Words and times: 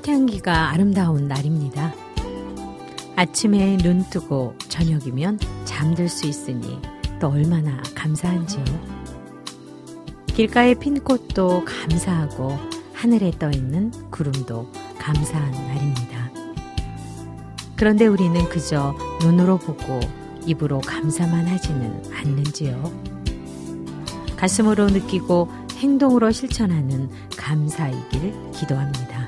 꽃향기가 0.00 0.70
아름다운 0.70 1.28
날입니다. 1.28 1.92
아침에 3.16 3.76
눈 3.76 4.02
뜨고 4.08 4.54
저녁이면 4.68 5.38
잠들 5.64 6.08
수 6.08 6.26
있으니 6.26 6.80
또 7.20 7.28
얼마나 7.28 7.82
감사한지요. 7.94 8.64
길가에 10.26 10.74
핀 10.74 11.00
꽃도 11.00 11.64
감사하고 11.66 12.58
하늘에 12.94 13.30
떠 13.38 13.50
있는 13.50 13.90
구름도 14.10 14.70
감사한 14.98 15.50
날입니다. 15.52 16.30
그런데 17.76 18.06
우리는 18.06 18.42
그저 18.48 18.96
눈으로 19.20 19.58
보고 19.58 20.00
입으로 20.46 20.80
감사만 20.80 21.46
하지는 21.46 22.02
않는지요. 22.14 22.82
가슴으로 24.36 24.86
느끼고 24.86 25.48
행동으로 25.76 26.30
실천하는 26.30 27.10
감사이길 27.36 28.52
기도합니다. 28.52 29.19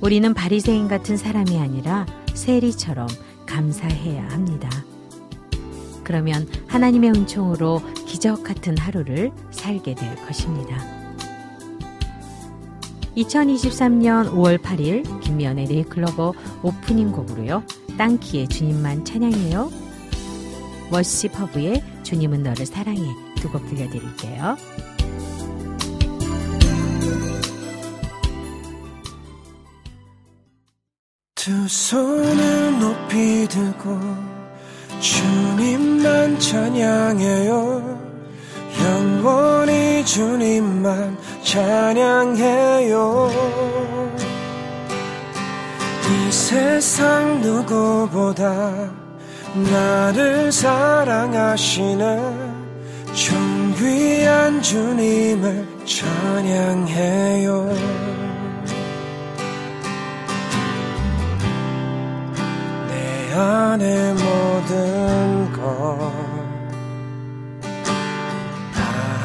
우리는 0.00 0.32
바리새인 0.32 0.88
같은 0.88 1.16
사람이 1.16 1.58
아니라 1.58 2.06
세리처럼 2.34 3.08
감사해야 3.46 4.28
합니다. 4.30 4.68
그러면 6.04 6.48
하나님의 6.68 7.10
은총으로 7.10 7.82
기적 8.06 8.42
같은 8.42 8.78
하루를 8.78 9.32
살게 9.50 9.94
될 9.94 10.14
것입니다. 10.24 10.76
2023년 13.16 14.30
5월 14.32 14.58
8일 14.58 15.20
김미연의 15.20 15.66
네이클로버 15.66 16.34
오프닝 16.62 17.10
곡으로요. 17.12 17.64
땅키의 17.98 18.48
주님만 18.48 19.04
찬양해요. 19.04 19.70
워시 20.92 21.28
퍼브의 21.28 21.82
주님은 22.04 22.42
너를 22.44 22.64
사랑해 22.64 23.02
두 23.36 23.48
곡 23.50 23.66
들려드릴게요. 23.68 24.56
두 31.48 31.66
손을 31.66 32.78
높이 32.78 33.48
들고 33.48 33.98
주님만 35.00 36.38
찬양해요. 36.38 37.98
영원히 38.84 40.04
주님만 40.04 41.16
찬양해요. 41.42 43.30
이 46.04 46.30
세상 46.30 47.40
누구보다 47.40 48.90
나를 49.54 50.52
사랑하시는 50.52 51.96
존귀한 53.14 54.60
주님을 54.60 55.66
찬양해요 55.86 58.17
내 63.38 63.44
안의 63.44 64.14
모든 64.14 65.52
것다 65.52 66.08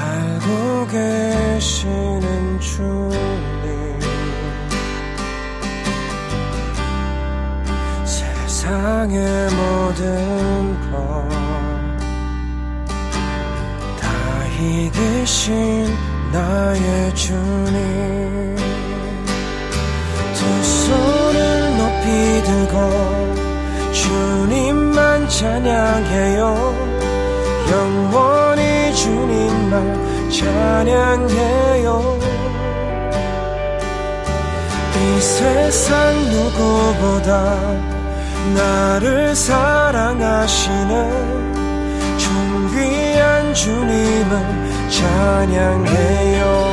알고 0.05 0.85
계시는 0.85 2.59
주님. 2.59 3.99
세상의 8.05 9.49
모든 9.55 10.79
것다 10.91 11.63
이기신 14.59 15.87
나의 16.31 17.15
주님. 17.15 18.55
두 20.35 20.63
손을 20.63 21.77
높이 21.77 22.43
들고 22.43 23.42
주님만 23.93 25.29
찬양해요. 25.29 26.43
영원히 27.71 28.93
주님만 28.95 30.29
찬양해요. 30.29 32.19
이 34.95 35.21
세상 35.21 36.13
누구보다 36.31 37.83
나를 38.55 39.35
사랑하시는 39.35 40.93
존귀한 42.17 43.53
주님을 43.53 44.89
찬양해요 44.89 46.72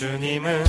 주님은 0.00 0.64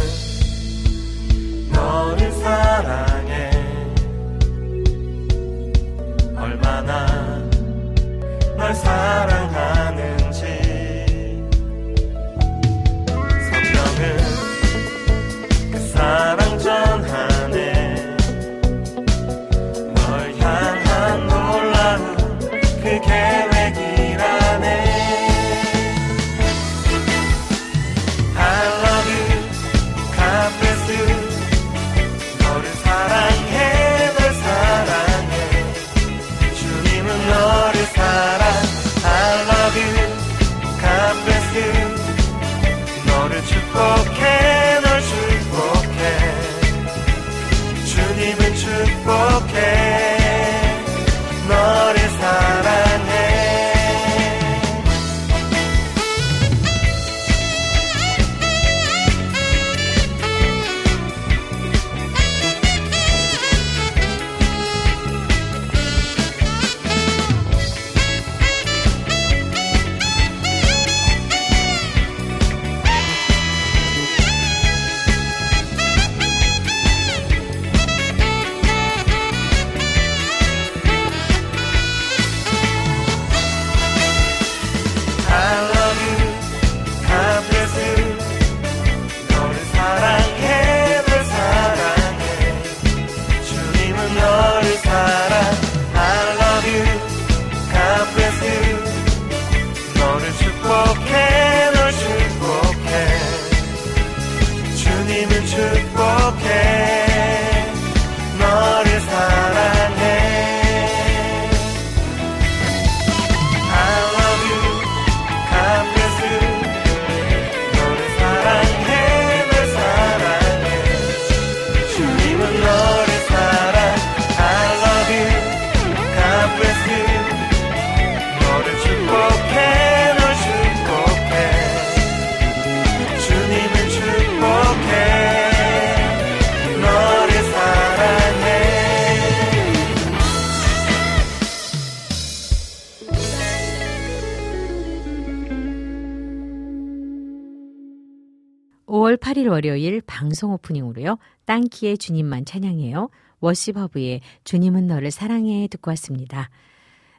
월 149.62 149.68
8일 149.68 149.68
월요일 149.68 150.02
방송 150.02 150.52
오프닝으로요. 150.54 151.18
땅키의 151.46 152.00
주님만 152.00 152.46
찬양해요. 152.46 153.10
워시버브의 153.42 154.22
주님은 154.44 154.88
너를 154.88 155.12
사랑해 155.12 155.68
듣고 155.70 155.92
왔습니다. 155.92 156.50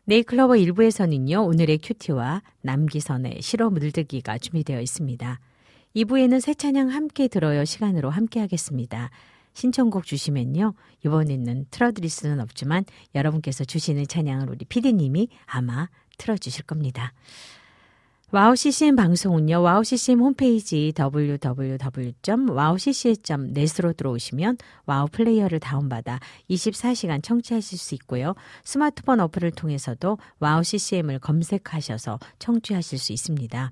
네이클로버 0.04 0.54
1부에서는요. 0.54 1.46
오늘의 1.46 1.78
큐티와 1.78 2.42
남기선의 2.62 3.40
실어 3.40 3.70
물들기가 3.70 4.38
준비되어 4.38 4.80
있습니다. 4.80 5.40
2부에는 5.94 6.40
새 6.40 6.54
찬양 6.54 6.88
함께 6.88 7.28
들어요 7.28 7.64
시간으로 7.64 8.10
함께 8.10 8.40
하겠습니다. 8.40 9.10
신청곡 9.54 10.04
주시면요. 10.04 10.74
이번에는 11.04 11.66
틀어드릴 11.70 12.10
수는 12.10 12.40
없지만 12.40 12.84
여러분께서 13.14 13.64
주시는 13.64 14.06
찬양을 14.08 14.50
우리 14.50 14.64
피디님이 14.64 15.28
아마 15.46 15.88
틀어주실 16.18 16.64
겁니다. 16.64 17.12
와우 18.34 18.56
CCM 18.56 18.96
방송은요. 18.96 19.60
와우 19.60 19.84
CCM 19.84 20.20
홈페이지 20.20 20.90
www.wowccm.net으로 20.98 23.92
들어오시면 23.92 24.56
와우 24.86 25.06
플레이어를 25.08 25.60
다운받아 25.60 26.18
24시간 26.48 27.22
청취하실 27.22 27.76
수 27.76 27.94
있고요. 27.96 28.34
스마트폰 28.64 29.20
어플을 29.20 29.50
통해서도 29.50 30.16
와우 30.38 30.64
CCM을 30.64 31.18
검색하셔서 31.18 32.18
청취하실 32.38 32.98
수 32.98 33.12
있습니다. 33.12 33.70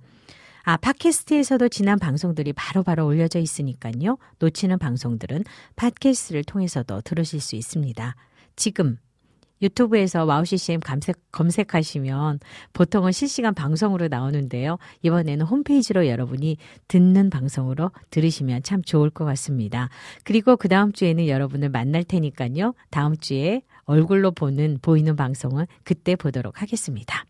아, 0.64 0.76
팟캐스트에서도 0.76 1.70
지난 1.70 1.98
방송들이 1.98 2.52
바로바로 2.52 3.06
올려져 3.06 3.38
있으니까요. 3.38 4.18
놓치는 4.40 4.78
방송들은 4.78 5.44
팟캐스트를 5.76 6.44
통해서도 6.44 7.00
들으실 7.00 7.40
수 7.40 7.56
있습니다. 7.56 8.14
지금 8.56 8.98
유튜브에서 9.62 10.24
와우 10.24 10.44
CCM 10.44 10.80
검색, 10.80 11.16
검색하시면 11.32 12.40
보통은 12.72 13.12
실시간 13.12 13.54
방송으로 13.54 14.08
나오는데요. 14.08 14.78
이번에는 15.02 15.46
홈페이지로 15.46 16.06
여러분이 16.06 16.56
듣는 16.88 17.30
방송으로 17.30 17.90
들으시면 18.10 18.62
참 18.62 18.82
좋을 18.82 19.10
것 19.10 19.24
같습니다. 19.24 19.88
그리고 20.24 20.56
그 20.56 20.68
다음 20.68 20.92
주에는 20.92 21.28
여러분을 21.28 21.68
만날 21.68 22.04
테니까요. 22.04 22.74
다음 22.90 23.16
주에 23.16 23.62
얼굴로 23.84 24.32
보는, 24.32 24.78
보이는 24.82 25.16
방송은 25.16 25.66
그때 25.84 26.16
보도록 26.16 26.62
하겠습니다. 26.62 27.24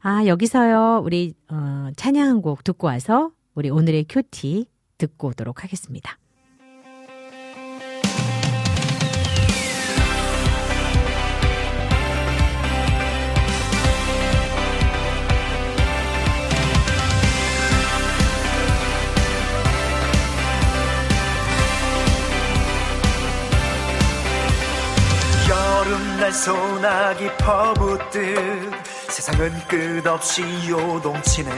아, 0.00 0.24
여기서요, 0.26 1.02
우리, 1.04 1.34
어, 1.48 1.88
찬양 1.96 2.26
한곡 2.26 2.64
듣고 2.64 2.86
와서 2.86 3.30
우리 3.54 3.68
오늘의 3.70 4.06
큐티 4.08 4.66
듣고 4.98 5.28
오도록 5.28 5.62
하겠습니다. 5.62 6.18
날 25.82 26.30
소나기 26.30 27.26
퍼붓듯 27.38 28.70
세상은 29.08 29.50
끝없이 29.66 30.42
요동치네. 30.68 31.50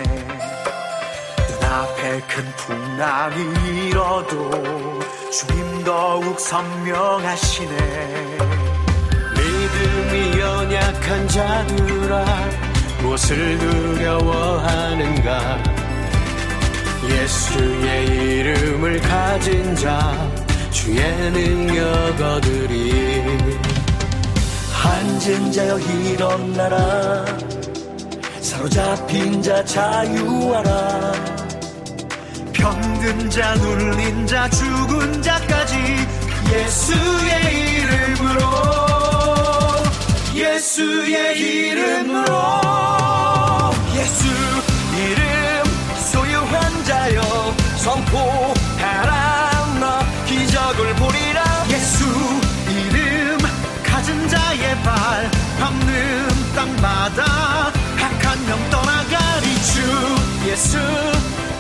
눈앞에 1.50 2.20
큰 2.28 2.44
풍랑이 2.56 3.88
일어도 3.88 5.00
주님 5.32 5.82
더욱 5.82 6.38
선명하시네. 6.38 7.76
믿음이 9.36 10.40
연약한 10.40 11.26
자들아 11.26 12.24
무엇을 13.00 13.58
두려워하는가? 13.58 15.58
예수의 17.10 18.06
이름을 18.06 19.00
가진 19.00 19.74
자 19.74 20.14
주의 20.70 21.02
능력 21.32 22.20
얻으리 22.20 23.71
앉은 24.84 25.52
자여 25.52 25.78
일어나라. 25.78 27.24
사로잡힌 28.40 29.40
자 29.40 29.64
자유하라. 29.64 31.12
병든 32.52 33.30
자 33.30 33.54
눌린 33.54 34.26
자 34.26 34.48
죽은 34.50 35.22
자까지 35.22 35.76
예수의 36.52 37.40
이름으로. 37.80 38.40
예수의 40.34 41.38
이름으로. 41.38 42.32
예수 43.94 44.26
이름 44.96 45.64
소유한 46.10 46.84
자여 46.84 47.20
선포하라 47.76 49.52
너 49.80 50.00
기적을 50.26 50.94
발 54.82 55.30
밟는 55.60 56.28
땅마다 56.54 57.70
악한 58.00 58.48
영 58.48 58.70
떠나가리 58.70 59.46
주 59.62 59.82
예수 60.48 60.78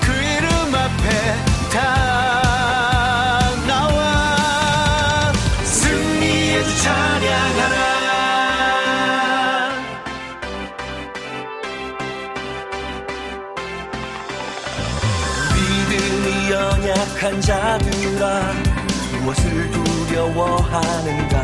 그 0.00 0.12
이름 0.12 0.74
앞에 0.74 1.36
다 1.72 3.50
나와. 3.66 5.32
승리의 5.64 6.64
주 6.64 6.82
찬양하라 6.82 7.76
믿음이 15.54 16.50
연약한 16.50 17.40
자들아 17.40 18.52
무엇을 19.20 19.70
두려워하는가 19.70 21.36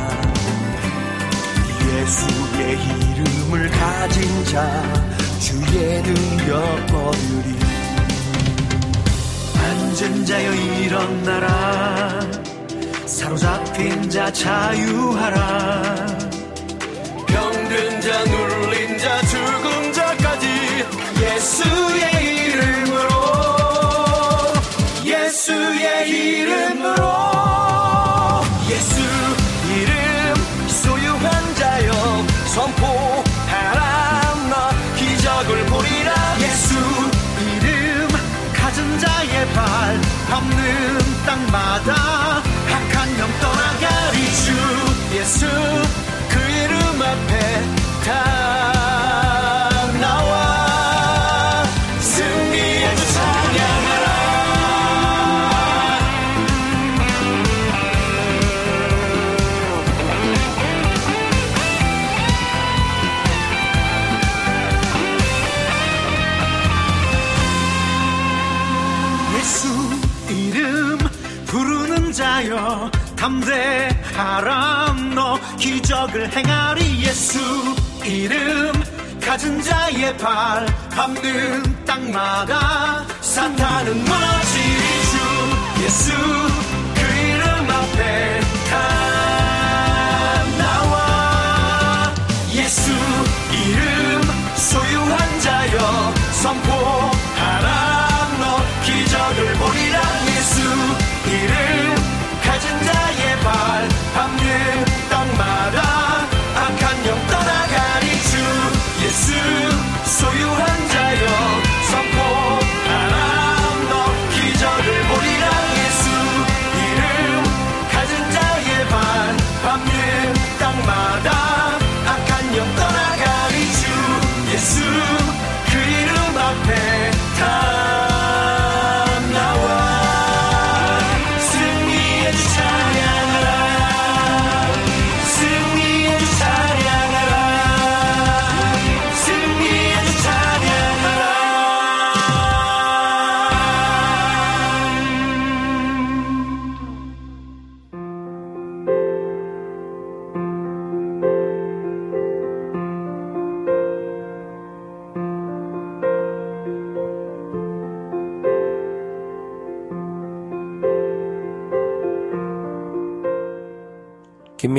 예수의 1.99 2.79
이름을 2.79 3.69
가진 3.71 4.45
자 4.45 4.83
주의 5.41 6.03
능력 6.03 6.55
얻으리. 6.95 7.59
앉은 9.57 10.25
자여 10.25 10.55
일어나라 10.55 12.21
사로잡힌 13.05 14.09
자 14.09 14.33
자유하라. 14.33 16.07
병든 17.27 18.01
자 18.01 18.25
눌린 18.25 18.99
자 18.99 19.21
죽은 19.23 19.93
자까지 19.93 20.47
예수의 21.21 22.53
이름으로 22.53 23.11
예수의 25.05 26.11
이름으로 26.11 27.08
밟 41.53 42.18
담대하라 73.29 74.97
너 75.15 75.39
기적을 75.59 76.33
행하리 76.33 77.03
예수. 77.03 77.39
이름 78.03 78.73
가진 79.21 79.61
자의 79.61 80.17
발 80.17 80.65
밟는 80.97 81.85
땅마다 81.85 83.05
사탄은 83.21 83.99
무너지리 83.99 85.03
주. 85.11 85.85
예수 85.85 86.13
그 86.95 87.01
이름 87.01 87.71
앞에 87.71 88.41
다 88.71 89.08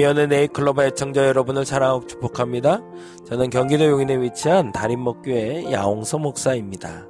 연의 0.10 0.28
네이클로버 0.28 0.86
애청자 0.86 1.28
여러분을 1.28 1.66
사랑하고 1.68 2.08
축복합니다. 2.08 2.82
저는 3.28 3.52
경기도 3.52 3.86
용인에 3.86 4.20
위치한 4.20 4.72
달인목교회 4.72 5.72
야홍서 5.72 6.18
목사입니다. 6.18 7.06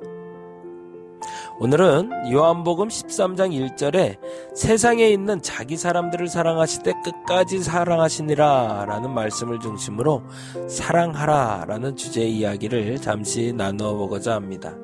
오늘은 1.62 2.30
요한복음 2.30 2.90
13장 2.90 3.78
1절에 3.78 4.18
세상에 4.54 5.08
있는 5.08 5.42
자기 5.42 5.78
사람들을 5.78 6.28
사랑하시되 6.28 6.92
끝까지 7.06 7.60
사랑하시니라 7.64 8.84
라는 8.86 9.12
말씀을 9.12 9.62
중심으로 9.62 10.22
사랑하라 10.68 11.66
라는 11.70 11.96
주제의 11.96 12.36
이야기를 12.36 12.98
잠시 13.00 13.54
나누어 13.54 13.94
보고자 13.94 14.34
합니다. 14.36 14.76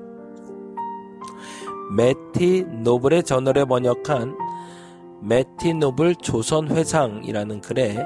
매티 1.97 2.65
노블의 2.83 3.23
저널에 3.23 3.65
번역한 3.65 4.44
매티 5.25 5.73
노블 5.73 6.15
조선 6.17 6.69
회상이라는 6.69 7.61
글에 7.61 7.97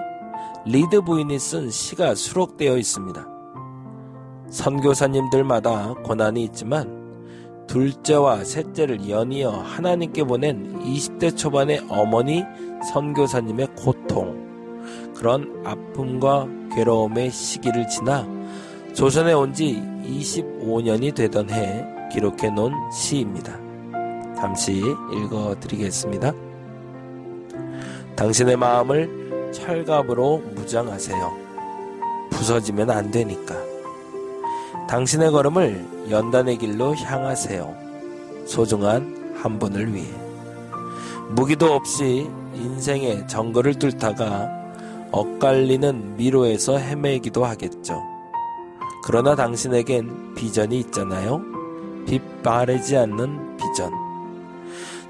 리드 0.66 1.02
부인이 1.02 1.38
쓴 1.38 1.70
시가 1.70 2.16
수록되어 2.16 2.78
있습니다. 2.78 3.28
선교사님들마다 4.50 5.96
고난이 5.96 6.42
있지만 6.46 6.98
둘째와 7.68 8.46
셋째를 8.46 9.10
연이어 9.10 9.52
하나님께 9.52 10.24
보낸 10.24 10.82
20대 10.82 11.36
초반의 11.36 11.82
어머니 11.90 12.46
선교사님의 12.94 13.68
고통, 13.76 15.12
그런 15.14 15.62
아픔과 15.66 16.48
괴로움의 16.74 17.32
시기를 17.32 17.86
지나 17.90 18.26
조선에 18.94 19.34
온 19.34 19.54
지 19.54 19.84
25년이 20.06 21.14
되던 21.14 21.50
해 21.50 21.86
기록해 22.14 22.50
놓은 22.52 22.72
시입니다. 22.92 23.60
잠시 24.38 24.82
읽어 25.14 25.60
드리겠습니다. 25.60 26.49
당신의 28.20 28.58
마음을 28.58 29.50
철갑으로 29.54 30.40
무장하세요. 30.54 31.38
부서지면 32.32 32.90
안 32.92 33.10
되니까. 33.12 33.56
당신의 34.90 35.32
걸음을 35.32 36.10
연단의 36.10 36.58
길로 36.58 36.94
향하세요. 36.96 37.74
소중한 38.46 39.34
한 39.42 39.58
분을 39.58 39.94
위해. 39.94 40.12
무기도 41.30 41.72
없이 41.72 42.30
인생의 42.56 43.26
정거를 43.30 43.76
뚫다가 43.76 44.50
엇갈리는 45.14 46.18
미로에서 46.18 46.78
헤매기도 46.78 47.46
하겠죠. 47.46 48.04
그러나 49.06 49.34
당신에겐 49.34 50.36
비전이 50.36 50.78
있잖아요. 50.80 51.42
빛 52.06 52.22
바래지 52.44 52.98
않는 52.98 53.56
비전. 53.56 53.94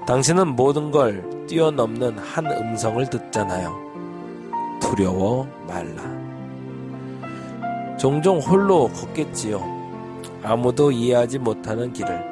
당신은 0.06 0.54
모든 0.54 0.92
걸 0.92 1.39
뛰어넘는 1.50 2.16
한 2.16 2.46
음성을 2.46 3.04
듣잖아요. 3.10 3.76
두려워 4.80 5.48
말라. 5.66 6.00
종종 7.98 8.38
홀로 8.38 8.86
걷겠지요. 8.86 9.60
아무도 10.44 10.92
이해하지 10.92 11.40
못하는 11.40 11.92
길을. 11.92 12.24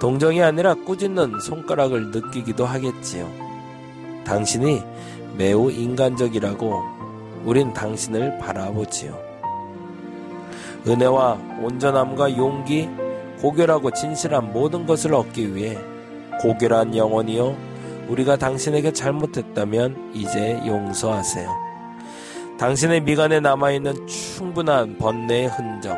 동정이 0.00 0.42
아니라 0.42 0.74
꾸짖는 0.74 1.38
손가락을 1.38 2.10
느끼기도 2.10 2.66
하겠지요. 2.66 3.30
당신이 4.24 4.82
매우 5.38 5.70
인간적이라고 5.70 6.82
우린 7.44 7.72
당신을 7.72 8.38
바라보지요. 8.38 9.16
은혜와 10.84 11.38
온전함과 11.62 12.36
용기, 12.36 12.88
고결하고 13.40 13.92
진실한 13.92 14.52
모든 14.52 14.84
것을 14.84 15.14
얻기 15.14 15.54
위해 15.54 15.78
고결한 16.40 16.96
영혼이요. 16.96 17.69
우리가 18.10 18.36
당신에게 18.36 18.92
잘못했다면 18.92 20.10
이제 20.14 20.60
용서하세요. 20.66 21.48
당신의 22.58 23.02
미간에 23.02 23.38
남아있는 23.40 24.06
충분한 24.06 24.98
번뇌의 24.98 25.46
흔적, 25.48 25.96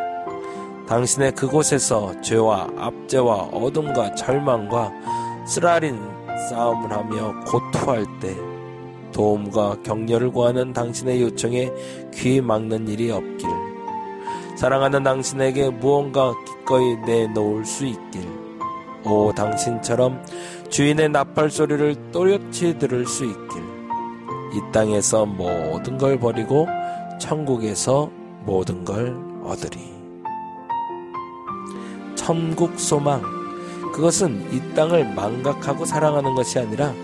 당신의 0.86 1.32
그곳에서 1.32 2.20
죄와 2.20 2.68
압제와 2.76 3.34
어둠과 3.52 4.14
절망과 4.14 4.92
쓰라린 5.46 5.98
싸움을 6.50 6.92
하며 6.92 7.34
고투할 7.46 8.04
때 8.20 8.36
도움과 9.12 9.78
격려를 9.82 10.30
구하는 10.30 10.72
당신의 10.72 11.22
요청에 11.22 11.70
귀 12.14 12.40
막는 12.40 12.88
일이 12.88 13.10
없길. 13.10 13.48
사랑하는 14.56 15.02
당신에게 15.02 15.70
무언가 15.70 16.32
기꺼이 16.44 16.96
내놓을 17.06 17.64
수 17.64 17.86
있길. 17.86 18.42
오, 19.04 19.32
당신처럼 19.34 20.22
주인의 20.72 21.10
나팔 21.10 21.50
소리를 21.50 21.94
또렷이 22.12 22.78
들을 22.78 23.06
수 23.06 23.26
있길. 23.26 23.62
이 24.54 24.72
땅에서 24.72 25.26
모든 25.26 25.98
걸 25.98 26.18
버리고 26.18 26.66
천국에서 27.20 28.10
모든 28.46 28.82
걸 28.82 29.14
얻으리. 29.44 29.92
천국 32.14 32.80
소망. 32.80 33.20
그것은 33.92 34.50
이 34.50 34.74
땅을 34.74 35.14
망각하고 35.14 35.84
사랑하는 35.84 36.34
것이 36.34 36.58
아니라 36.58 36.94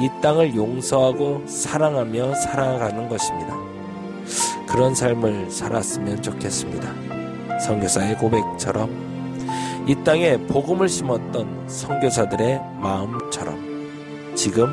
이 0.00 0.08
땅을 0.22 0.54
용서하고 0.56 1.42
사랑하며 1.46 2.34
살아가는 2.36 3.06
것입니다. 3.06 3.54
그런 4.66 4.94
삶을 4.94 5.50
살았으면 5.50 6.22
좋겠습니다. 6.22 7.58
선교사의 7.66 8.16
고백처럼 8.16 9.09
이 9.90 10.04
땅에 10.04 10.36
복음을 10.46 10.88
심었던 10.88 11.68
선교사들의 11.68 12.60
마음처럼 12.80 14.32
지금 14.36 14.68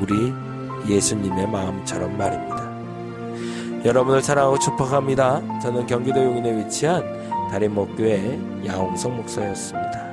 우리 0.00 0.92
예수님의 0.92 1.46
마음처럼 1.46 2.18
말입니다. 2.18 3.84
여러분을 3.84 4.20
사랑하고 4.20 4.58
축복합니다. 4.58 5.60
저는 5.60 5.86
경기도 5.86 6.24
용인에 6.24 6.58
위치한 6.58 7.04
다림목교회 7.48 8.40
야홍성 8.66 9.18
목사였습니다. 9.18 10.09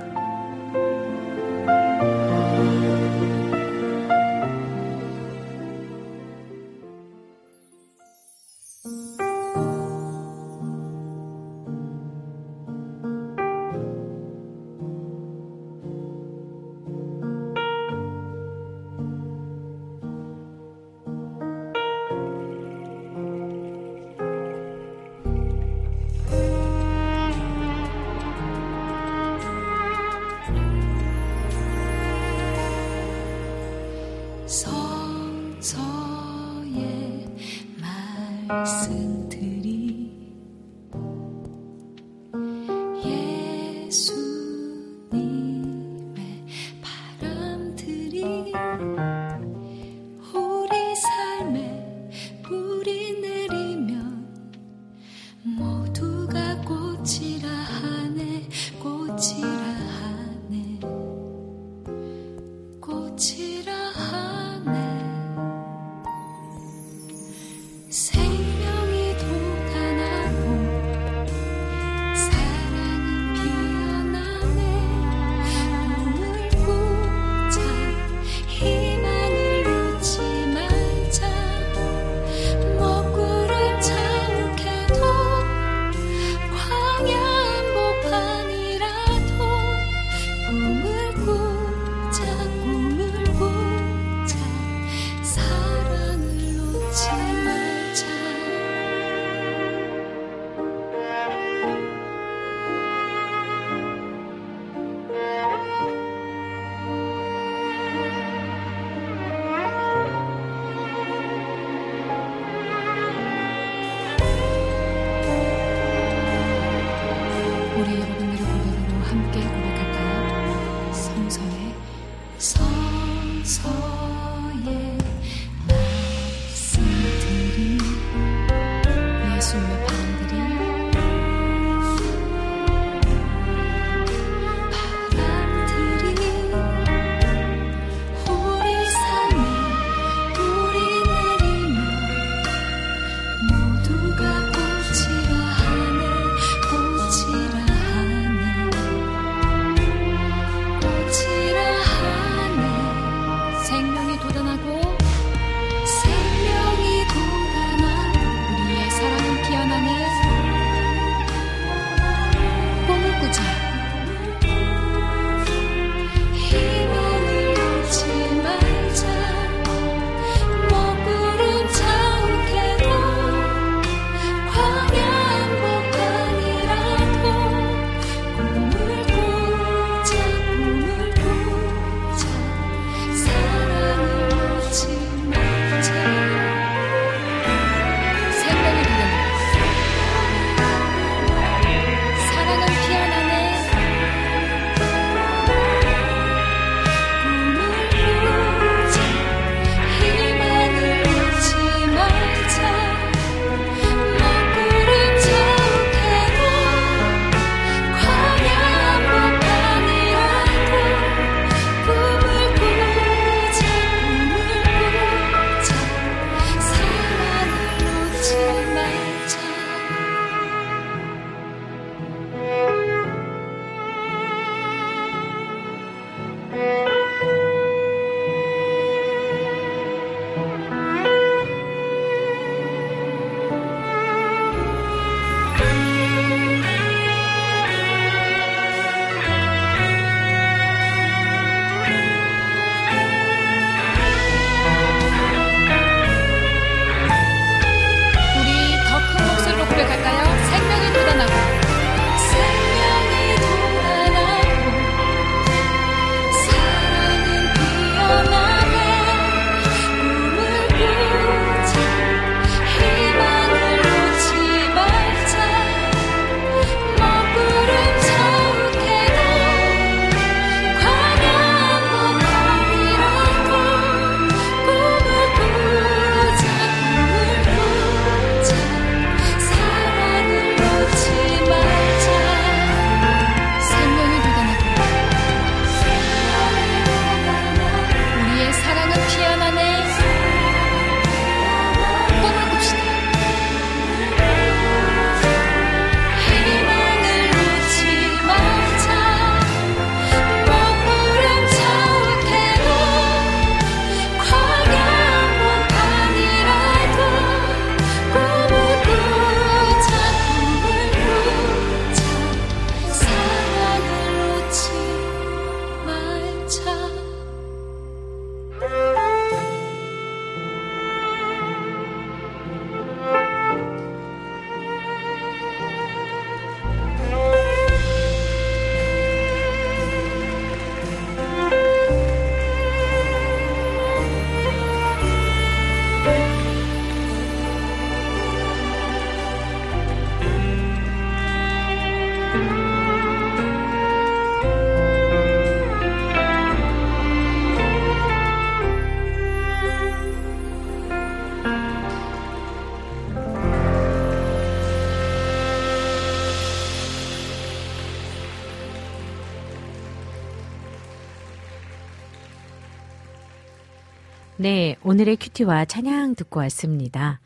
네, 364.49 364.77
오늘의 364.85 365.17
큐티와 365.17 365.65
찬양 365.65 366.15
듣고 366.15 366.39
왔습니다. 366.39 367.19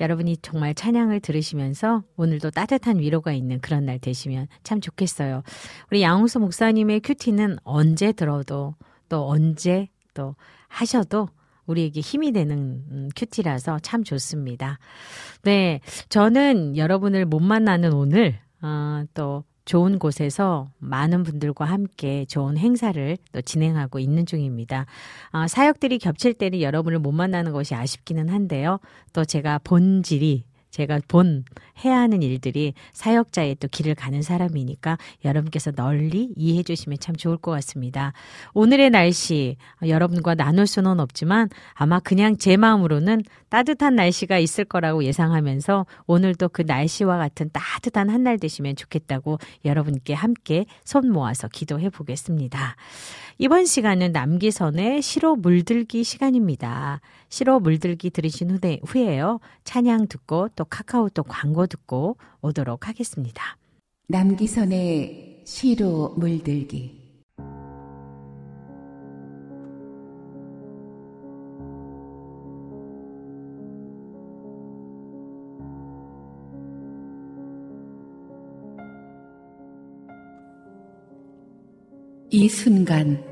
여러분이 0.00 0.38
정말 0.38 0.74
찬양을 0.74 1.20
들으시면서 1.20 2.02
오늘도 2.16 2.50
따뜻한 2.50 2.98
위로가 2.98 3.34
있는 3.34 3.60
그런 3.60 3.84
날 3.84 3.98
되시면 3.98 4.48
참 4.62 4.80
좋겠어요. 4.80 5.42
우리 5.90 6.00
양홍수 6.00 6.40
목사님의 6.40 7.00
큐티는 7.00 7.58
언제 7.64 8.12
들어도 8.12 8.74
또 9.10 9.28
언제 9.28 9.90
또 10.14 10.34
하셔도 10.66 11.28
우리에게 11.66 12.00
힘이 12.00 12.32
되는 12.32 12.56
음, 12.90 13.08
큐티라서 13.16 13.80
참 13.80 14.02
좋습니다. 14.02 14.78
네, 15.42 15.80
저는 16.08 16.78
여러분을 16.78 17.26
못 17.26 17.40
만나는 17.40 17.92
오늘 17.92 18.38
어, 18.62 19.04
또 19.12 19.44
좋은 19.64 19.98
곳에서 19.98 20.70
많은 20.78 21.22
분들과 21.22 21.64
함께 21.64 22.24
좋은 22.26 22.56
행사를 22.58 23.16
또 23.32 23.40
진행하고 23.40 23.98
있는 23.98 24.26
중입니다. 24.26 24.86
어, 25.32 25.46
사역들이 25.46 25.98
겹칠 25.98 26.34
때는 26.34 26.60
여러분을 26.60 26.98
못 26.98 27.12
만나는 27.12 27.52
것이 27.52 27.74
아쉽기는 27.74 28.28
한데요. 28.28 28.80
또 29.12 29.24
제가 29.24 29.58
본질이 29.58 30.44
제가 30.72 31.00
본 31.06 31.44
해야 31.84 32.00
하는 32.00 32.22
일들이 32.22 32.74
사역자의 32.92 33.56
또 33.60 33.68
길을 33.68 33.94
가는 33.94 34.22
사람이니까 34.22 34.98
여러분께서 35.24 35.70
널리 35.70 36.32
이해해 36.34 36.62
주시면 36.62 36.98
참 36.98 37.14
좋을 37.14 37.36
것 37.36 37.52
같습니다. 37.52 38.12
오늘의 38.54 38.90
날씨 38.90 39.56
여러분과 39.86 40.34
나눌 40.34 40.66
수는 40.66 40.98
없지만 40.98 41.50
아마 41.74 42.00
그냥 42.00 42.36
제 42.38 42.56
마음으로는 42.56 43.22
따뜻한 43.50 43.94
날씨가 43.94 44.38
있을 44.38 44.64
거라고 44.64 45.04
예상하면서 45.04 45.86
오늘도 46.06 46.48
그 46.48 46.62
날씨와 46.62 47.18
같은 47.18 47.50
따뜻한 47.52 48.08
한날 48.08 48.38
되시면 48.38 48.76
좋겠다고 48.76 49.38
여러분께 49.66 50.14
함께 50.14 50.64
손 50.84 51.10
모아서 51.10 51.48
기도해 51.48 51.90
보겠습니다. 51.90 52.76
이번 53.38 53.66
시간은 53.66 54.12
남기선의 54.12 55.02
시로 55.02 55.36
물들기 55.36 56.04
시간입니다. 56.04 57.00
시로 57.28 57.60
물들기 57.60 58.10
들으신 58.10 58.50
후에, 58.50 58.80
후에요. 58.84 59.40
찬양 59.64 60.06
듣고 60.08 60.48
또 60.54 60.61
카카오톡 60.70 61.26
광고 61.28 61.66
듣고 61.66 62.16
오도록 62.40 62.88
하겠습니다. 62.88 63.56
남기선의 64.08 65.42
시로 65.44 66.14
물들기 66.16 67.02
이 82.34 82.48
순간 82.48 83.22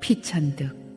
피천득 0.00 0.87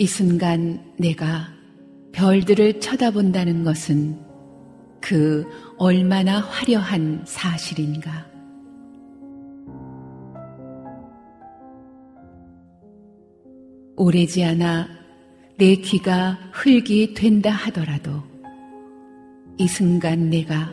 이 0.00 0.06
순간 0.06 0.82
내가 0.96 1.50
별들을 2.12 2.80
쳐다본다는 2.80 3.64
것은 3.64 4.18
그 4.98 5.46
얼마나 5.76 6.40
화려한 6.40 7.24
사실인가. 7.26 8.26
오래지 13.94 14.42
않아 14.42 14.88
내 15.58 15.74
귀가 15.74 16.38
흙이 16.54 17.12
된다 17.12 17.50
하더라도 17.50 18.22
이 19.58 19.68
순간 19.68 20.30
내가 20.30 20.72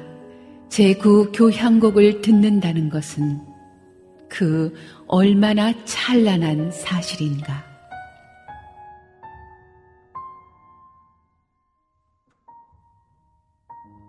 제9 0.69 1.33
교향곡을 1.35 2.21
듣는다는 2.21 2.87
것은 2.89 3.41
그 4.29 4.73
얼마나 5.05 5.73
찬란한 5.83 6.71
사실인가. 6.71 7.66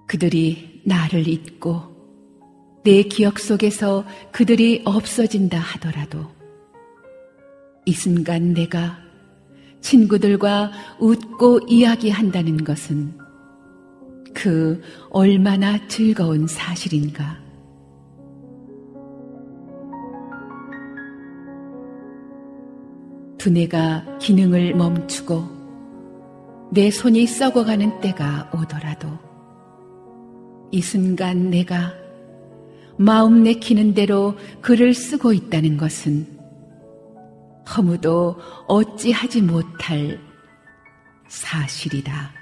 그들이 0.09 0.83
나를 0.85 1.29
잊고 1.29 1.83
내 2.83 3.03
기억 3.03 3.39
속에서 3.39 4.05
그들이 4.33 4.83
없어진다 4.87 5.59
하더라도 5.59 6.27
이 7.85 7.93
순간 7.93 8.55
내가 8.55 8.99
친구들과 9.83 10.73
웃고 10.99 11.61
이야기한다는 11.69 12.65
것은 12.65 13.17
그 14.35 14.81
얼마나 15.11 15.87
즐거운 15.89 16.47
사실인가. 16.47 17.39
두뇌가 23.37 24.19
기능을 24.19 24.75
멈추고 24.75 25.45
내 26.73 26.91
손이 26.91 27.27
썩어가는 27.27 28.01
때가 28.01 28.51
오더라도 28.55 29.28
이 30.71 30.81
순간 30.81 31.51
내가 31.51 31.95
마음 32.99 33.43
내키는 33.43 33.95
대로 33.95 34.37
글을 34.61 34.93
쓰고 34.93 35.33
있다는 35.33 35.77
것은 35.77 36.27
허무도 37.77 38.37
어찌하지 38.67 39.43
못할 39.43 40.19
사실이다. 41.29 42.38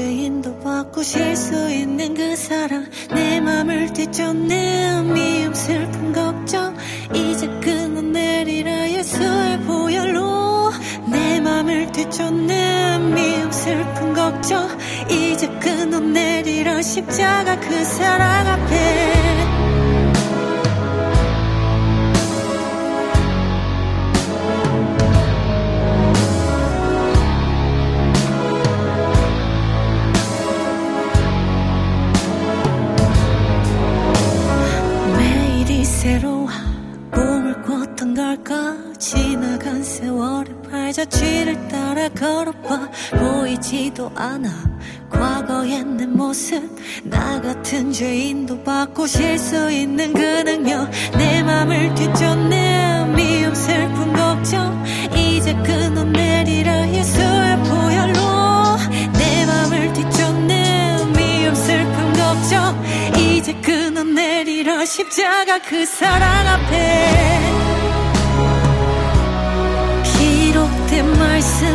죄인도 0.00 0.58
바꾸실 0.60 1.36
수 1.36 1.70
있는 1.70 2.14
그 2.14 2.34
사랑. 2.34 2.86
내 3.12 3.38
맘을 3.38 3.92
뒤쫓는 3.92 5.12
미움 5.12 5.52
슬픈 5.52 6.12
걱정. 6.14 6.74
이제 7.14 7.46
끊어내리라 7.60 8.90
예수의 8.92 9.60
보혈로. 9.60 10.72
내 11.06 11.38
맘을 11.40 11.92
뒤쫓는 11.92 13.14
미움 13.14 13.52
슬픈 13.52 14.14
걱정. 14.14 14.70
이제 15.10 15.46
끊어내리라. 15.60 16.80
십자가 16.80 17.60
그 17.60 17.84
사랑 17.84 18.39
보이지도 43.10 44.10
않아. 44.14 44.48
과거의 45.10 45.84
내 45.84 46.06
모습 46.06 46.62
나 47.04 47.40
같은 47.40 47.92
죄인도 47.92 48.62
바꾸실 48.62 49.38
수 49.38 49.70
있는 49.70 50.12
그 50.12 50.20
능력. 50.20 50.90
내 51.16 51.42
맘을 51.42 51.94
뒤쫓는 51.94 53.14
미움 53.14 53.54
슬픈 53.54 54.12
걱정. 54.12 54.84
이제 55.14 55.54
끊어내리라 55.54 56.88
예수의 56.88 57.58
보혈로. 57.64 58.76
내 59.12 59.46
맘을 59.46 59.92
뒤쫓는 59.92 61.12
미움 61.12 61.54
슬픈 61.54 62.12
걱정. 62.12 62.82
이제 63.16 63.52
끊어내리라 63.60 64.84
십자가 64.84 65.58
그 65.62 65.84
사랑 65.84 66.46
앞에. 66.48 67.40
내 71.00 71.02
말씀 71.02 71.66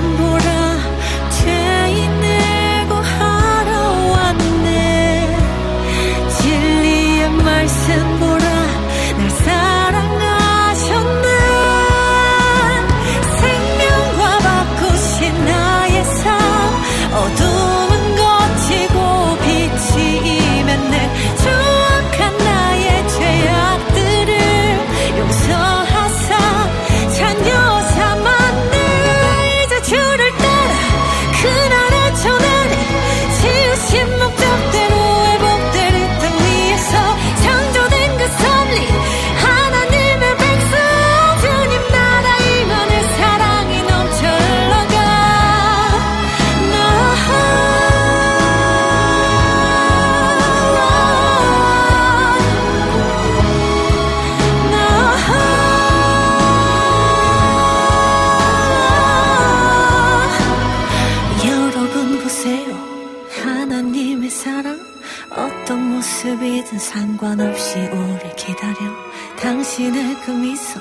당신의 69.75 70.21
그 70.21 70.31
미소 70.31 70.79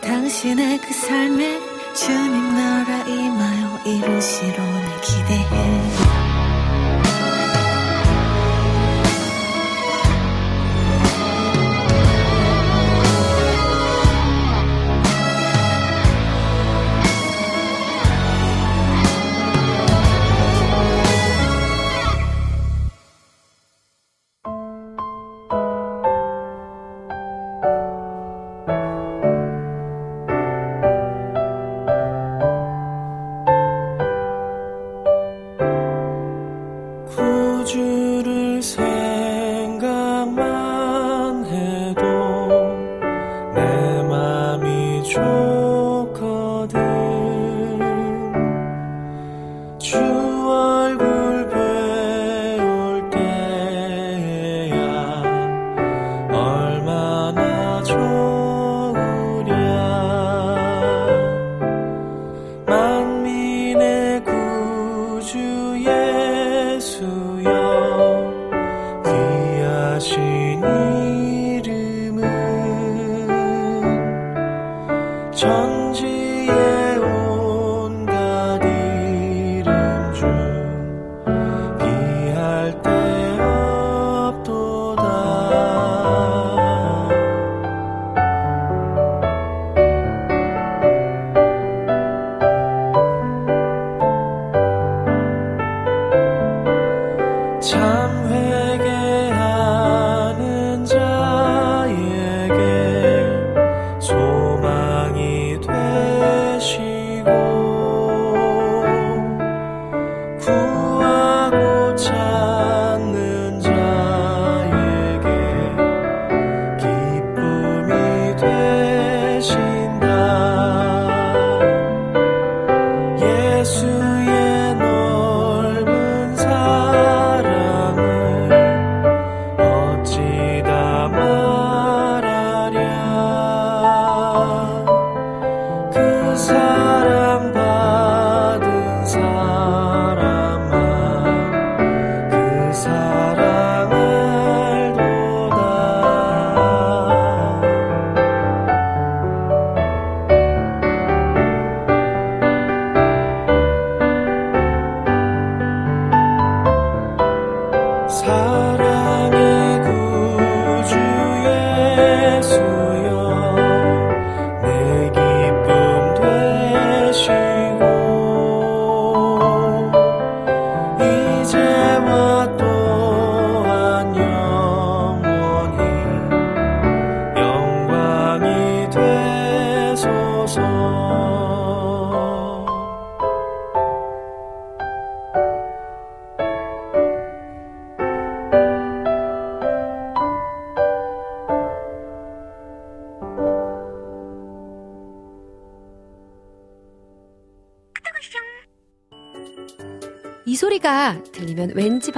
당신의 0.00 0.78
그 0.78 0.94
삶에 0.94 1.60
주님 1.92 2.54
나라 2.54 3.04
임하여 3.06 3.80
이루시로 3.84 4.64
내 4.64 5.00
기대해 5.02 6.09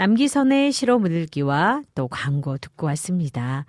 남기선의 0.00 0.72
시로 0.72 0.98
물기와 0.98 1.82
또 1.94 2.08
광고 2.08 2.56
듣고 2.56 2.86
왔습니다. 2.86 3.66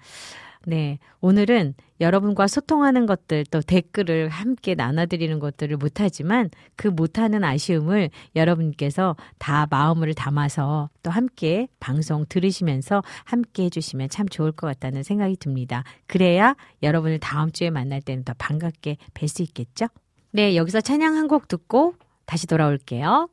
네. 0.66 0.98
오늘은 1.20 1.74
여러분과 2.00 2.48
소통하는 2.48 3.06
것들 3.06 3.44
또 3.52 3.60
댓글을 3.60 4.30
함께 4.30 4.74
나눠드리는 4.74 5.40
것들을 5.40 5.76
못하지만 5.76 6.50
그 6.78 6.88
못하는 6.88 7.44
아쉬움을 7.44 8.12
여러분께서 8.38 9.18
다 9.40 9.68
마음을 9.70 10.14
담아서 10.14 10.90
또 11.04 11.12
함께 11.12 11.68
방송 11.82 12.26
들으시면서 12.30 13.04
함께 13.26 13.66
해주시면 13.66 14.08
참 14.08 14.30
좋을 14.30 14.54
것 14.54 14.68
같다는 14.68 15.04
생각이 15.04 15.36
듭니다. 15.36 15.84
그래야 16.08 16.56
여러분을 16.82 17.20
다음 17.20 17.52
주에 17.52 17.70
만날 17.70 18.02
때는 18.02 18.24
더 18.24 18.34
반갑게 18.38 18.96
뵐 19.14 19.28
수 19.28 19.42
있겠죠? 19.42 19.88
네. 20.32 20.56
여기서 20.56 20.80
찬양 20.80 21.18
한 21.18 21.28
곡 21.28 21.50
듣고 21.50 21.96
다시 22.26 22.48
돌아올게요. 22.48 23.28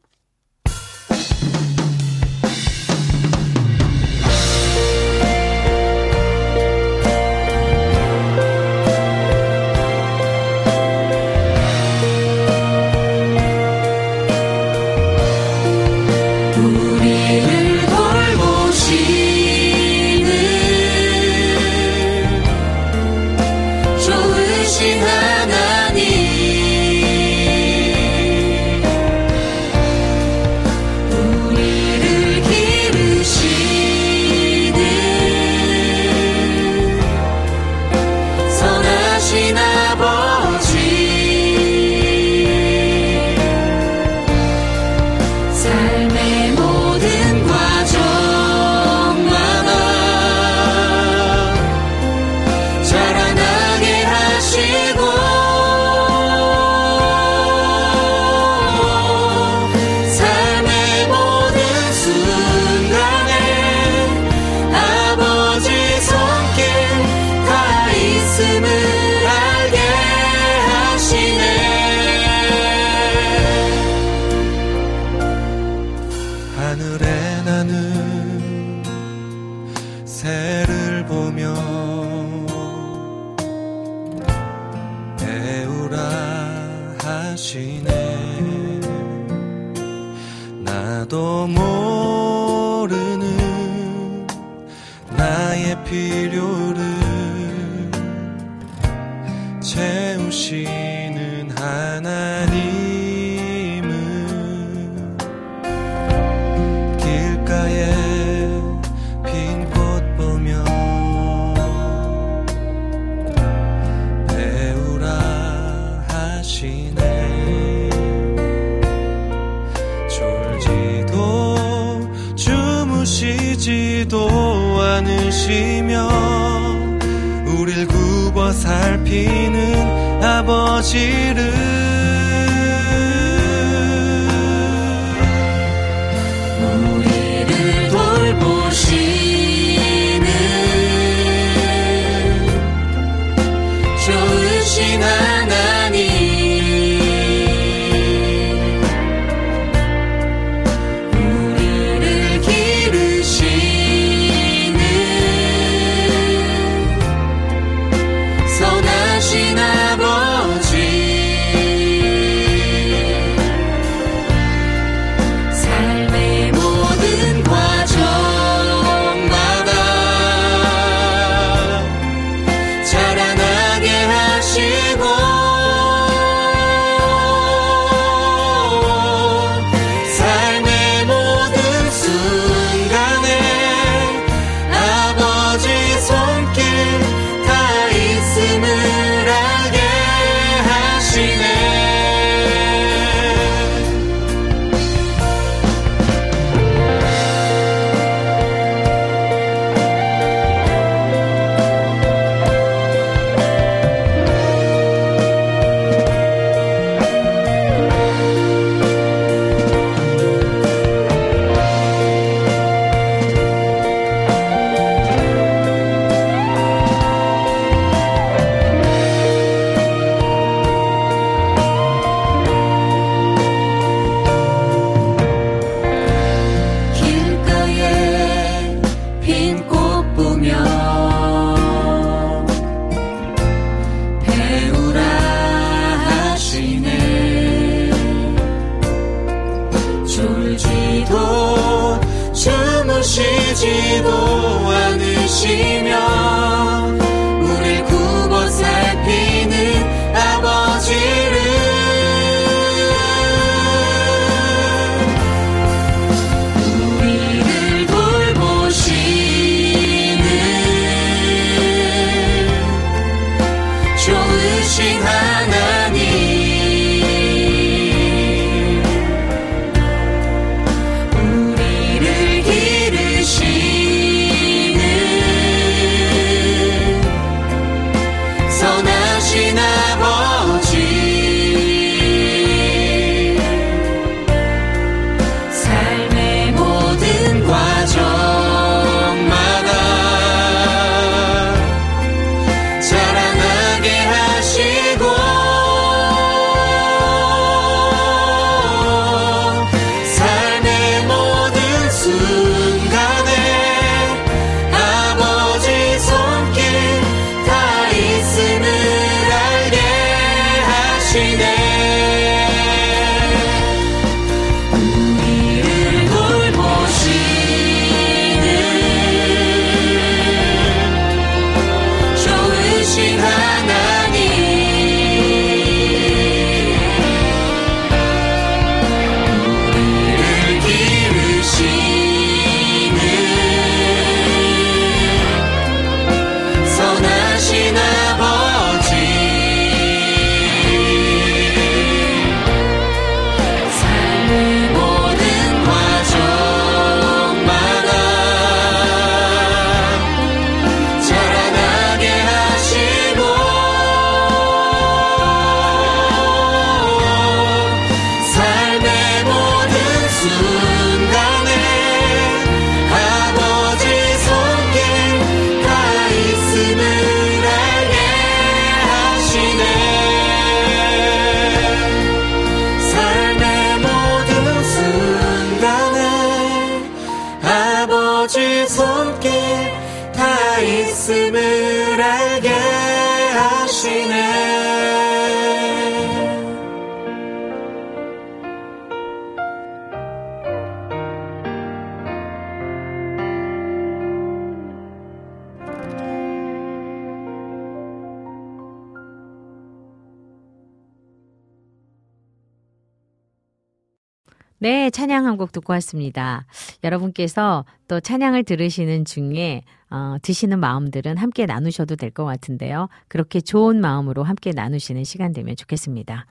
듣고 405.60 405.72
왔습니다. 405.74 406.46
여러분께서 406.84 407.64
또 407.86 408.00
찬양을 408.00 408.44
들으시는 408.44 409.04
중에 409.04 409.62
어, 409.90 410.16
드시는 410.22 410.58
마음들은 410.58 411.16
함께 411.16 411.46
나누셔도 411.46 411.96
될 411.96 412.10
것 412.10 412.24
같은데요. 412.24 412.88
그렇게 413.08 413.40
좋은 413.40 413.80
마음으로 413.80 414.22
함께 414.24 414.50
나누시는 414.54 415.04
시간 415.04 415.32
되면 415.32 415.54
좋겠습니다. 415.56 416.26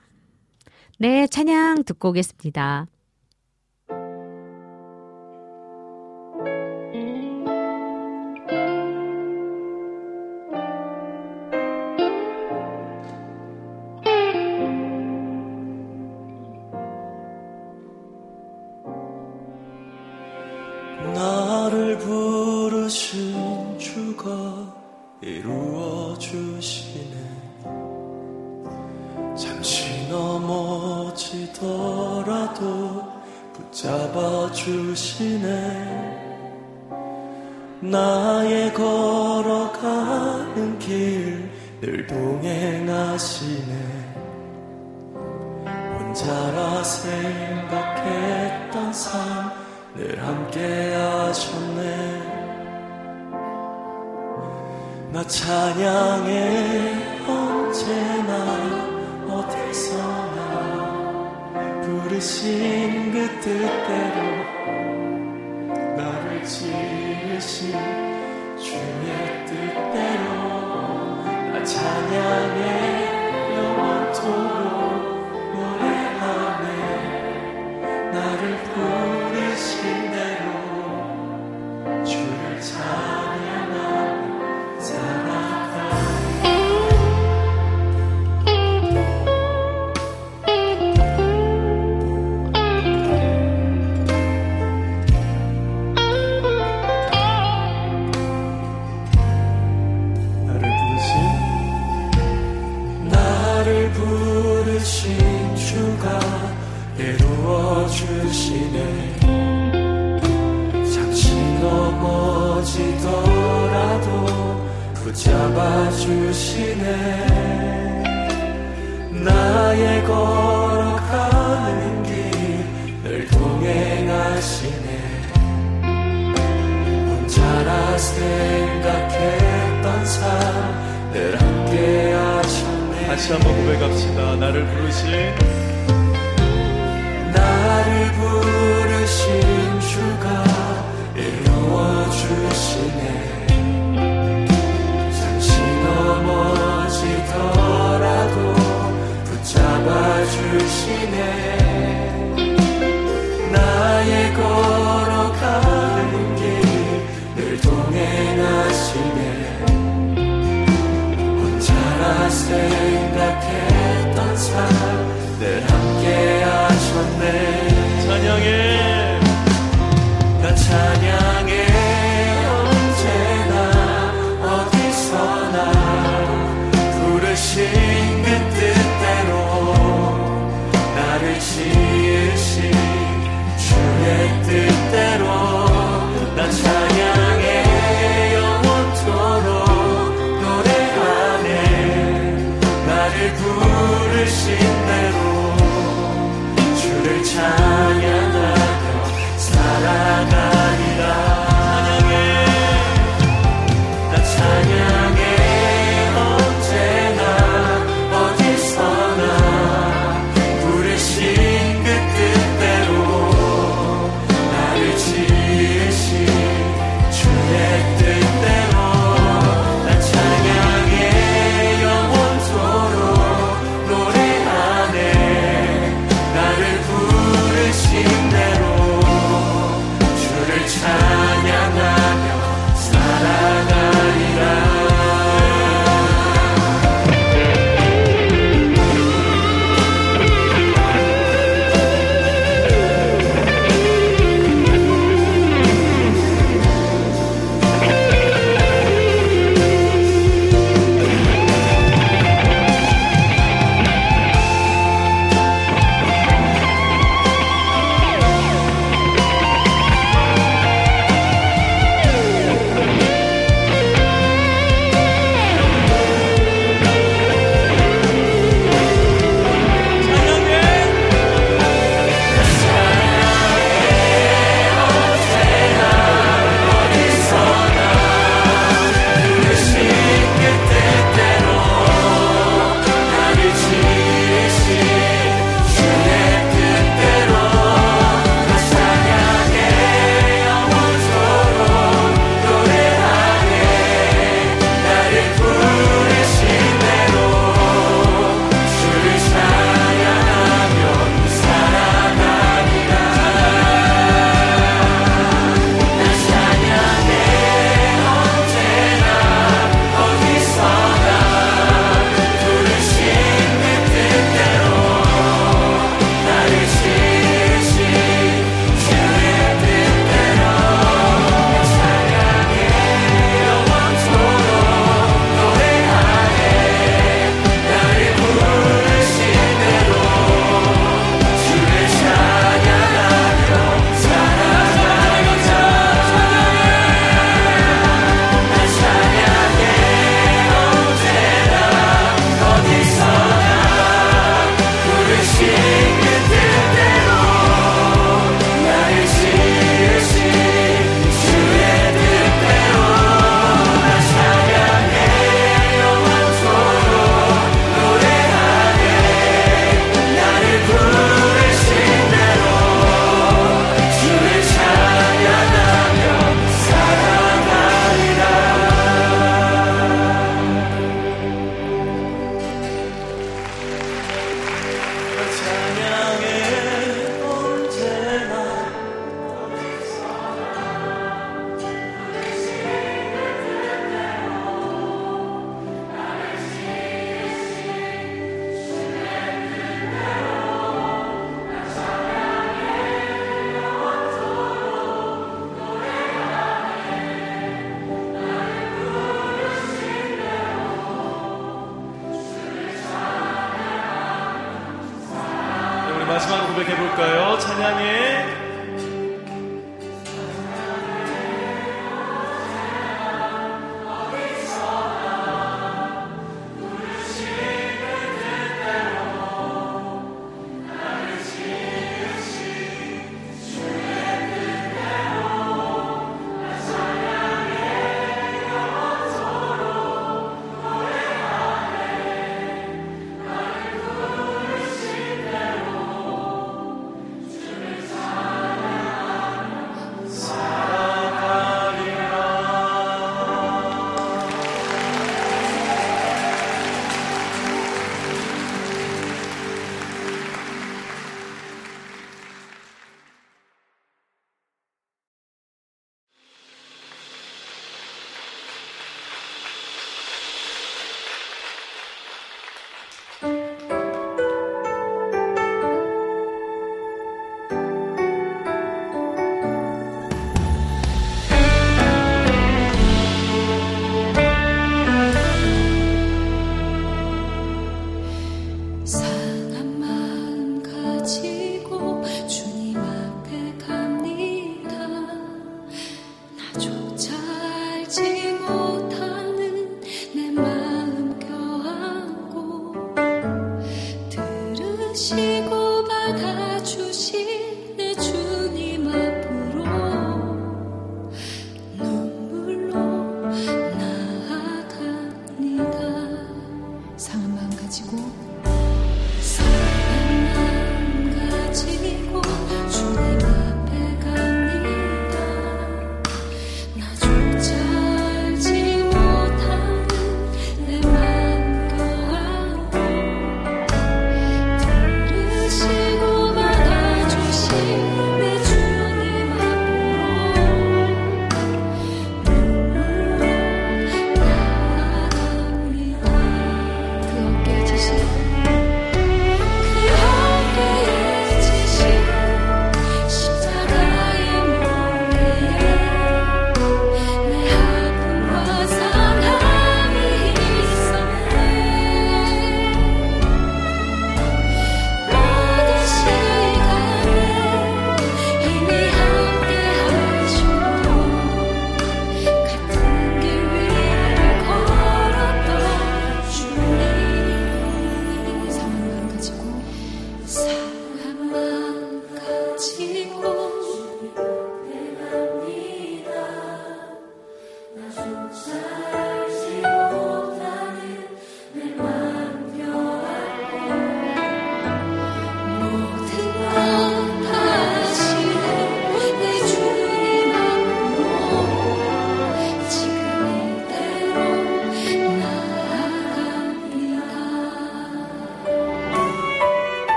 네, 0.98 1.26
찬양 1.28 1.84
듣고 1.84 2.10
오겠습니다. 2.10 2.86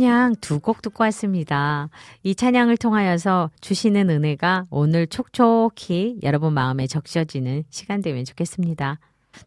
찬양 0.00 0.36
두 0.40 0.60
곡 0.60 0.80
듣고 0.80 1.04
왔습니다. 1.04 1.90
이 2.22 2.34
찬양을 2.34 2.78
통하여서 2.78 3.50
주시는 3.60 4.08
은혜가 4.08 4.64
오늘 4.70 5.06
촉촉히 5.06 6.16
여러분 6.22 6.54
마음에 6.54 6.86
적셔지는 6.86 7.64
시간 7.68 8.00
되면 8.00 8.24
좋겠습니다. 8.24 8.98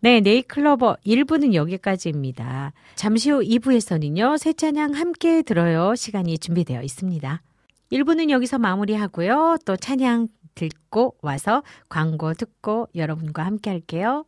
네, 0.01 0.21
네이클로버 0.21 0.97
1부는 1.07 1.55
여기까지입니다. 1.55 2.71
잠시 2.93 3.31
후 3.31 3.39
2부에서는요, 3.41 4.37
새 4.37 4.53
찬양 4.53 4.93
함께 4.93 5.41
들어요. 5.41 5.95
시간이 5.95 6.37
준비되어 6.37 6.83
있습니다. 6.83 7.41
1부는 7.91 8.29
여기서 8.29 8.59
마무리하고요. 8.59 9.57
또 9.65 9.75
찬양 9.75 10.27
듣고 10.53 11.15
와서 11.23 11.63
광고 11.89 12.31
듣고 12.35 12.87
여러분과 12.93 13.43
함께 13.43 13.71
할게요. 13.71 14.25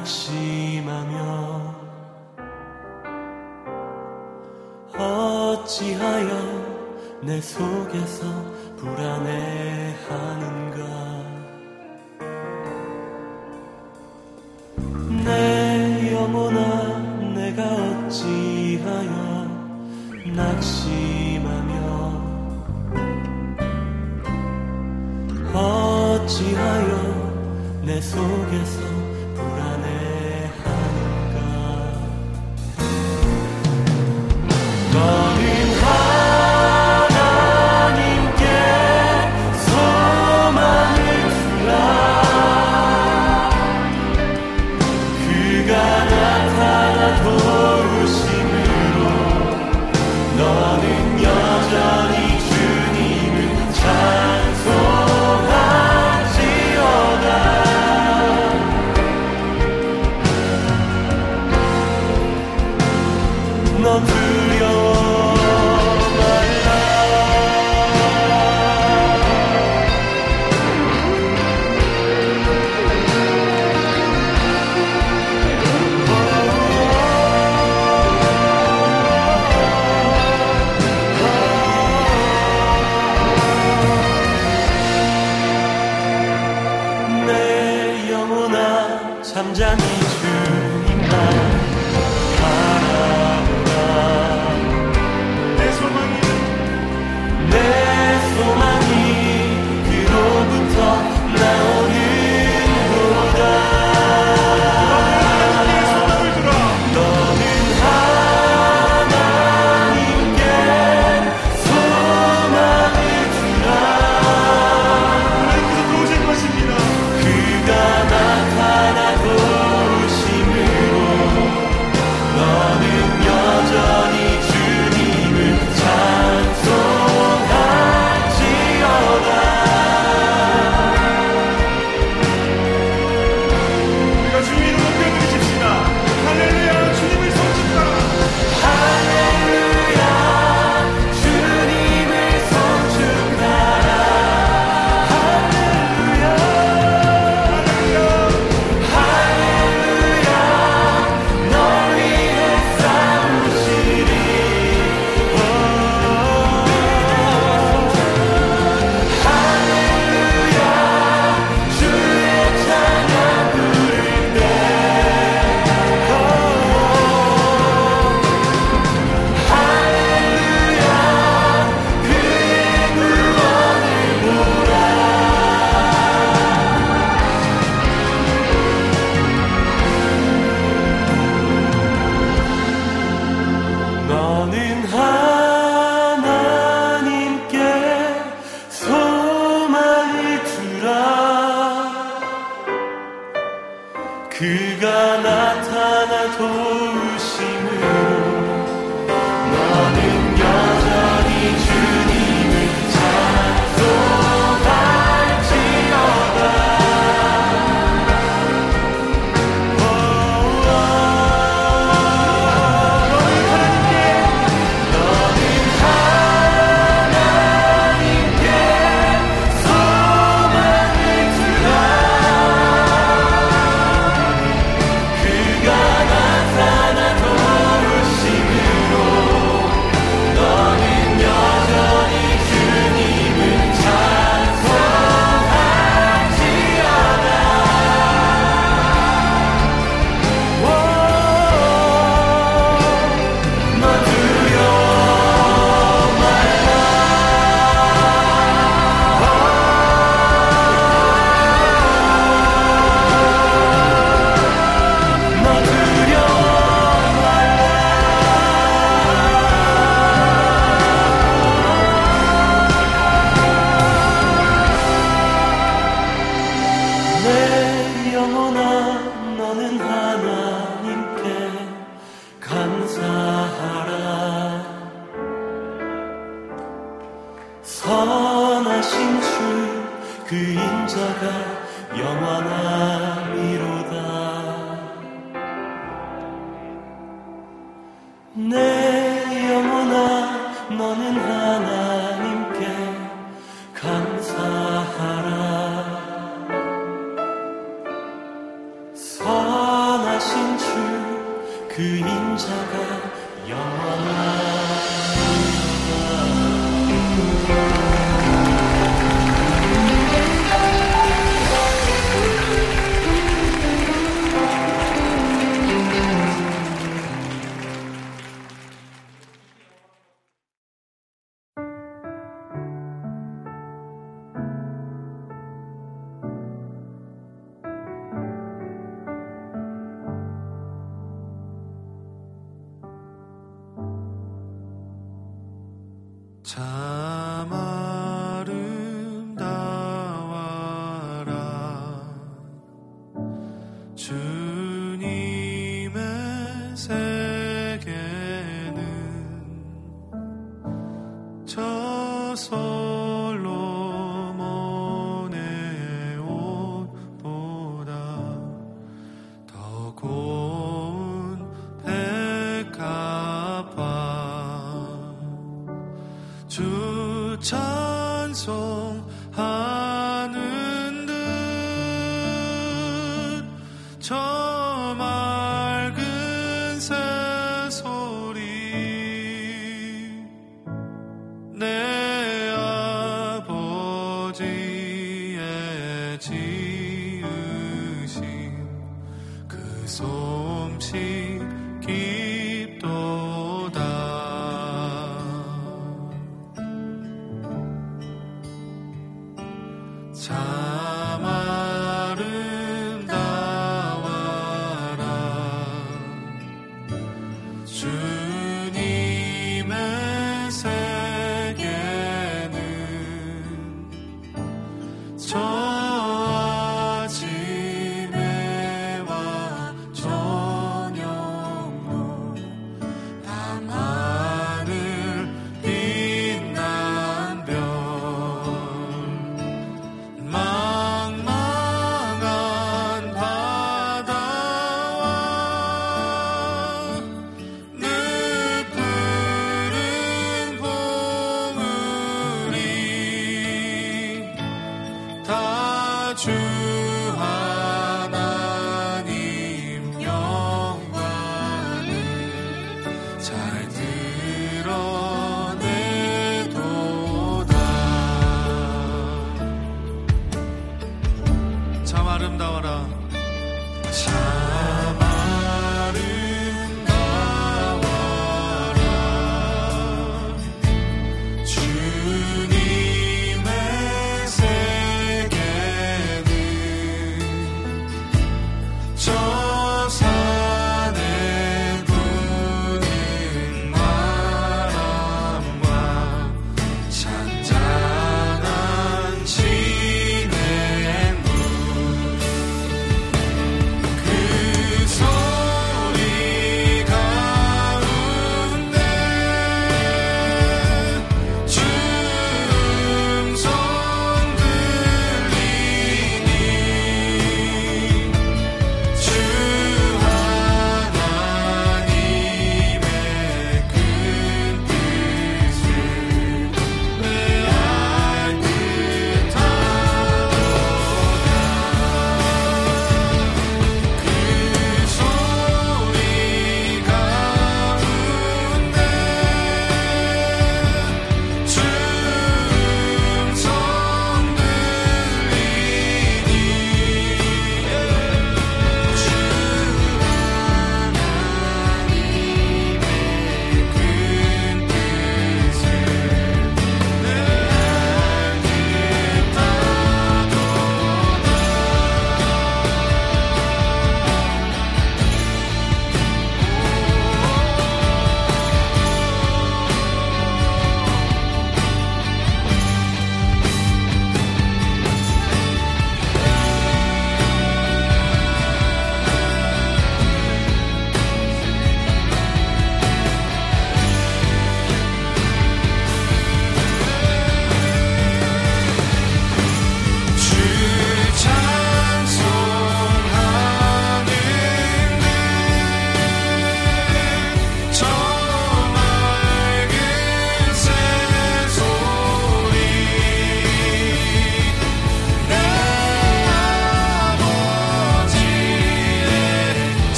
낙심하며 0.00 1.14
어찌하여 4.96 6.30
내 7.22 7.38
속에서 7.40 8.24
불안해하는가? 8.78 9.18
내 15.24 16.12
영혼아 16.14 16.98
내가 17.34 17.62
어찌하여 18.06 19.10
낙심하며 20.34 21.74
어찌하여 25.52 26.90
내 27.84 28.00
속에서 28.00 29.09
잠잠히 89.32 90.09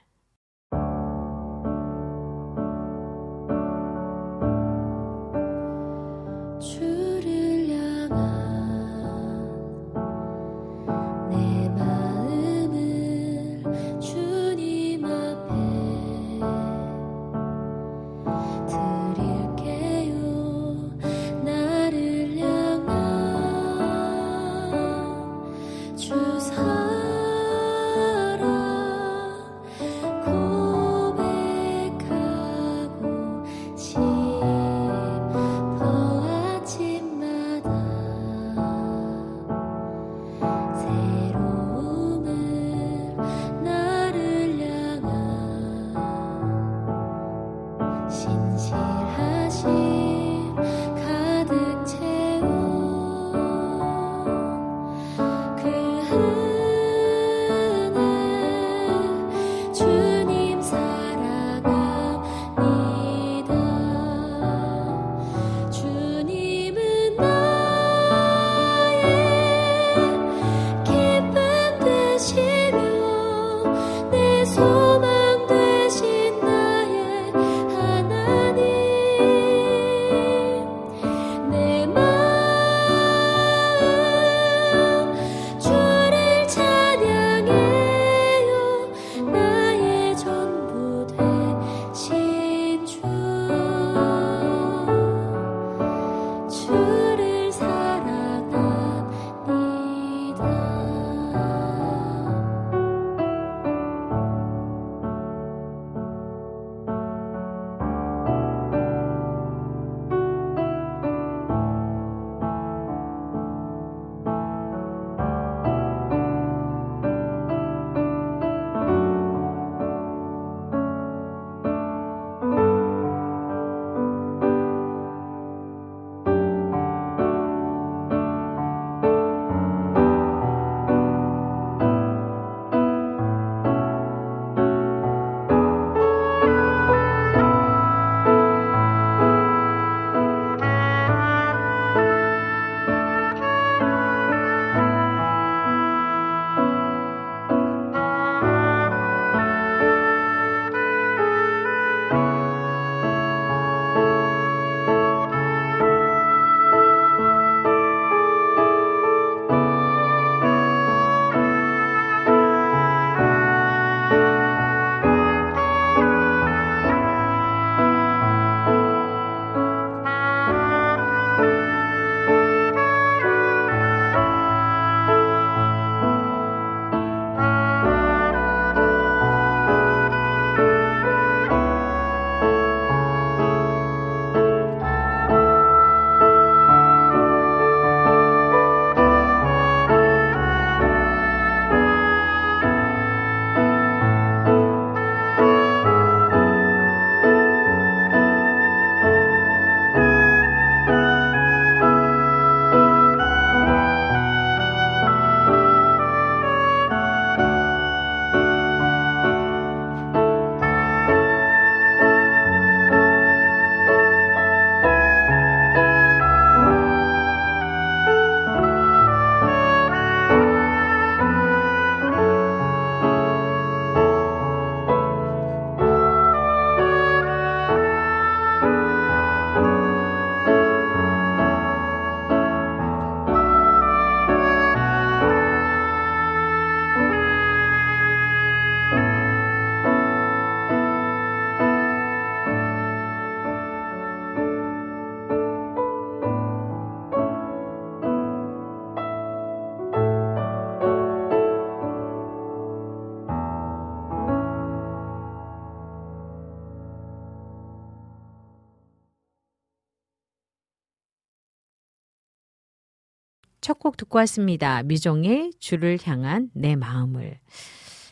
첫 263.63 263.79
곡 263.79 263.97
듣고 263.97 264.19
왔습니다. 264.19 264.83
미종의 264.83 265.53
주를 265.59 265.99
향한 266.05 266.51
내 266.53 266.77
마음을. 266.77 267.39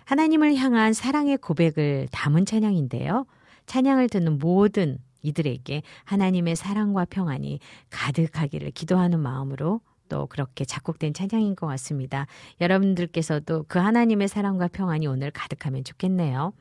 하나님을 0.06 0.56
향한 0.56 0.92
사랑의 0.92 1.36
고백을 1.36 2.08
담은 2.10 2.46
찬양인데요. 2.46 3.26
찬양을 3.66 4.08
듣는 4.08 4.38
모든 4.38 4.98
이들에게 5.22 5.82
하나님의 6.04 6.56
사랑과 6.56 7.04
평안이 7.04 7.58
가득하기를 7.90 8.70
기도하는 8.70 9.20
마음으로 9.20 9.80
또 10.08 10.26
그렇게 10.26 10.64
작곡된 10.64 11.14
찬양인 11.14 11.54
것 11.56 11.66
같습니다. 11.66 12.26
여러분들께서도 12.60 13.66
그 13.68 13.78
하나님의 13.78 14.28
사랑과 14.28 14.68
평안이 14.68 15.06
오늘 15.06 15.30
가득하면 15.30 15.84
좋겠네요. 15.84 16.52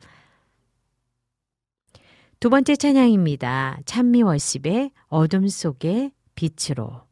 두 2.39 2.49
번째 2.49 2.75
찬양입니다. 2.75 3.79
찬미 3.85 4.23
월십의 4.23 4.91
어둠 5.09 5.47
속의 5.47 6.11
빛으로. 6.35 7.08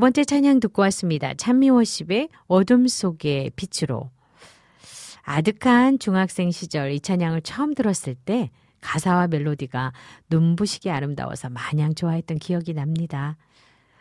번째 0.00 0.24
찬양 0.24 0.60
듣고 0.60 0.80
왔습니다. 0.82 1.34
찬미워십의 1.34 2.30
어둠 2.46 2.88
속의 2.88 3.50
빛으로. 3.54 4.10
아득한 5.22 5.98
중학생 5.98 6.50
시절 6.50 6.92
이 6.92 7.00
찬양을 7.00 7.42
처음 7.42 7.74
들었을 7.74 8.14
때 8.14 8.50
가사와 8.80 9.28
멜로디가 9.28 9.92
눈부시게 10.30 10.90
아름다워서 10.90 11.50
마냥 11.50 11.94
좋아했던 11.94 12.38
기억이 12.38 12.72
납니다. 12.72 13.36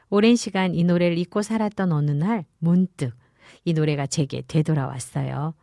오랜 0.10 0.38
시간 0.38 0.74
이 0.74 0.86
노래를 0.86 1.18
잊고 1.18 1.42
살았던 1.42 1.92
어느 1.92 2.12
날 2.12 2.46
문득 2.60 3.14
이 3.66 3.74
노래가 3.74 4.08
제게 4.08 4.42
되돌아왔어요. 4.48 5.54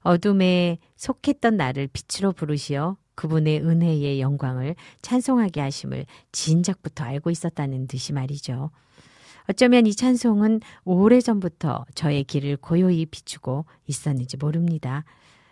어둠에 0.00 0.78
속했던 0.96 1.56
나를 1.56 1.86
빛으로 1.86 2.32
부르시어 2.32 2.96
그분의 3.14 3.60
은혜의 3.60 4.20
영광을 4.20 4.74
찬송하게 5.02 5.60
하심을 5.60 6.06
진작부터 6.32 7.04
알고 7.04 7.30
있었다는 7.30 7.86
듯이 7.86 8.12
말이죠. 8.12 8.72
어쩌면 9.48 9.86
이 9.86 9.94
찬송은 9.94 10.60
오래전부터 10.84 11.86
저의 11.94 12.24
길을 12.24 12.56
고요히 12.56 13.06
비추고 13.06 13.66
있었는지 13.86 14.36
모릅니다. 14.36 15.04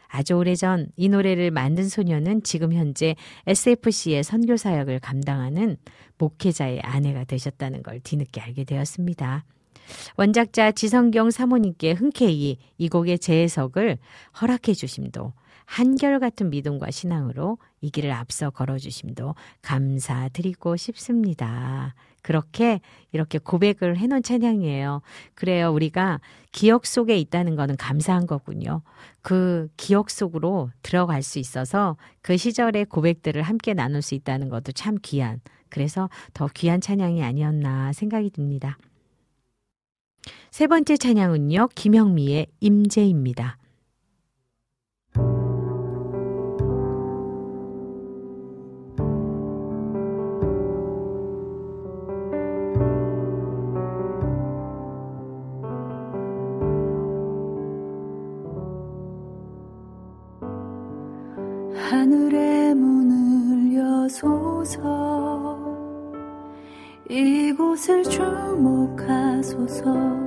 아주 0.09 0.35
오래전 0.35 0.89
이 0.97 1.09
노래를 1.09 1.51
만든 1.51 1.89
소녀는 1.89 2.43
지금 2.43 2.73
현재 2.73 3.17
SFC의 3.47 4.23
선교 4.23 4.57
사역을 4.57 5.01
감당하는 5.01 5.77
목회자의 6.19 6.81
아내가 6.81 7.25
되셨다는 7.25 7.83
걸 7.83 8.01
뒤늦게 8.01 8.41
알게 8.41 8.65
되었습니다. 8.65 9.45
원작자 10.17 10.73
지성경 10.73 11.31
사모님께 11.31 11.93
흔쾌히 11.93 12.59
이 12.79 12.89
곡의 12.89 13.19
재해석을 13.19 13.99
허락해 14.41 14.75
주심도 14.75 15.33
한결같은 15.65 16.51
믿음과 16.51 16.91
신앙으로 16.91 17.59
이 17.81 17.91
길을 17.91 18.11
앞서 18.13 18.51
걸어주심도 18.51 19.35
감사드리고 19.63 20.77
싶습니다. 20.77 21.95
그렇게 22.23 22.81
이렇게 23.11 23.39
고백을 23.39 23.97
해놓은 23.97 24.23
찬양이에요. 24.23 25.03
그래요. 25.35 25.73
우리가 25.73 26.21
기억 26.53 26.87
속에 26.87 27.17
있다는 27.19 27.57
거는 27.57 27.77
감사한 27.77 28.27
거군요. 28.27 28.83
그 29.23 29.69
기억 29.77 30.09
속으로 30.09 30.71
들어갈 30.83 31.23
수 31.23 31.39
있어서 31.39 31.97
그 32.21 32.37
시절의 32.37 32.87
고백들을 32.87 33.43
함께 33.43 33.75
나눌 33.75 34.03
수 34.03 34.15
있다는 34.15 34.49
것도 34.49 34.73
참 34.73 34.97
귀한, 35.03 35.41
그래서 35.69 36.09
더 36.33 36.49
귀한 36.55 36.81
찬양이 36.81 37.23
아니었나 37.25 37.93
생각이 37.93 38.31
듭니다. 38.31 38.79
세 40.51 40.67
번째 40.67 40.97
찬양은요, 40.97 41.71
김영미의 41.75 42.47
임재입니다. 42.61 43.57
주목 69.53 70.22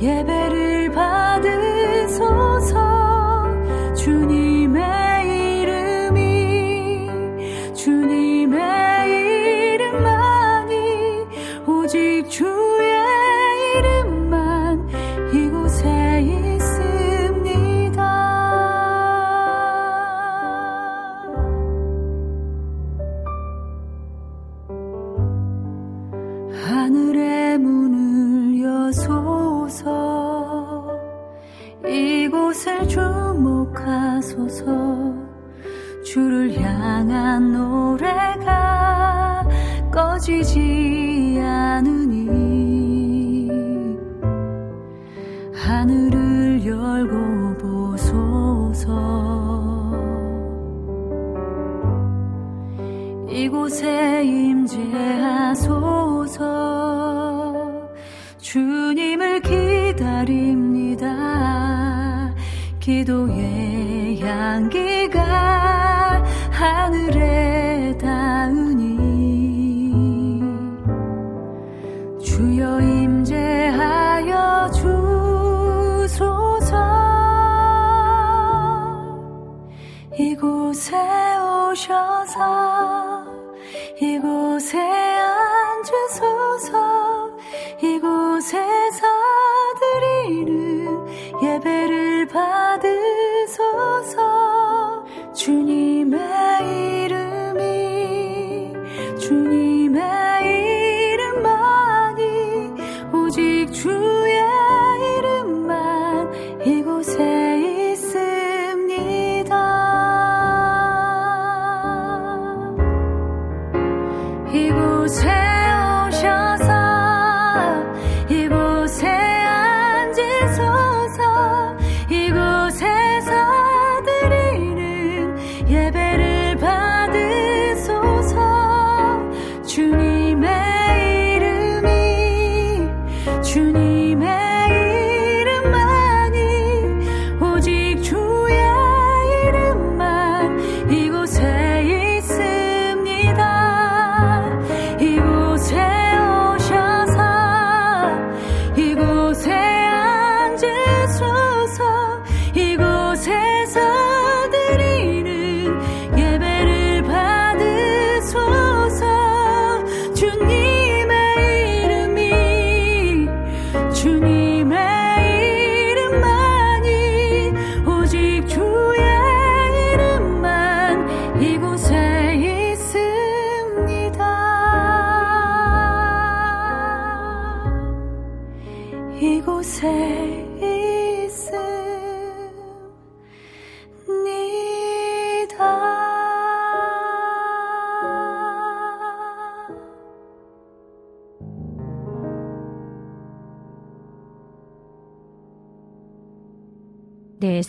예배를 0.00 0.90
받으 0.90 1.53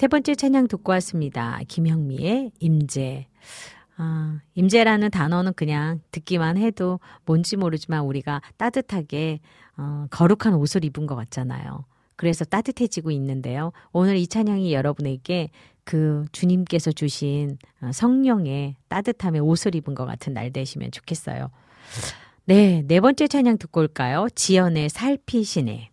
세 0.06 0.08
번째 0.08 0.36
찬양 0.36 0.68
듣고 0.68 0.92
왔습니다. 0.92 1.60
김형미의 1.68 2.52
임재. 2.60 3.26
아, 3.98 4.40
임재라는 4.54 5.10
단어는 5.10 5.54
그냥 5.56 6.00
듣기만 6.12 6.58
해도 6.58 7.00
뭔지 7.26 7.58
모르지만 7.58 8.02
우리가 8.02 8.44
따뜻하게 8.58 9.40
어, 9.78 10.06
거룩한 10.12 10.54
옷을 10.54 10.86
입은 10.86 11.08
것 11.08 11.16
같잖아요. 11.16 11.86
그래서 12.18 12.46
따뜻해지고 12.46 13.10
있는데요. 13.10 13.72
오늘 13.94 14.18
이 14.18 14.28
찬양이 14.28 14.76
여러분에게 14.76 15.50
그 15.84 16.26
주님께서 16.32 16.92
주신 16.92 17.58
어, 17.82 17.90
성령의 17.92 18.76
따뜻함의 18.90 19.42
옷을 19.42 19.74
입은 19.74 19.96
것 19.96 20.06
같은 20.06 20.34
날 20.36 20.52
되시면 20.54 20.92
좋겠어요. 20.92 21.50
네, 22.44 22.84
네 22.86 23.00
번째 23.00 23.28
찬양 23.28 23.58
듣고 23.58 23.80
올까요? 23.80 24.28
지연의 24.36 24.90
살피시네. 24.90 25.90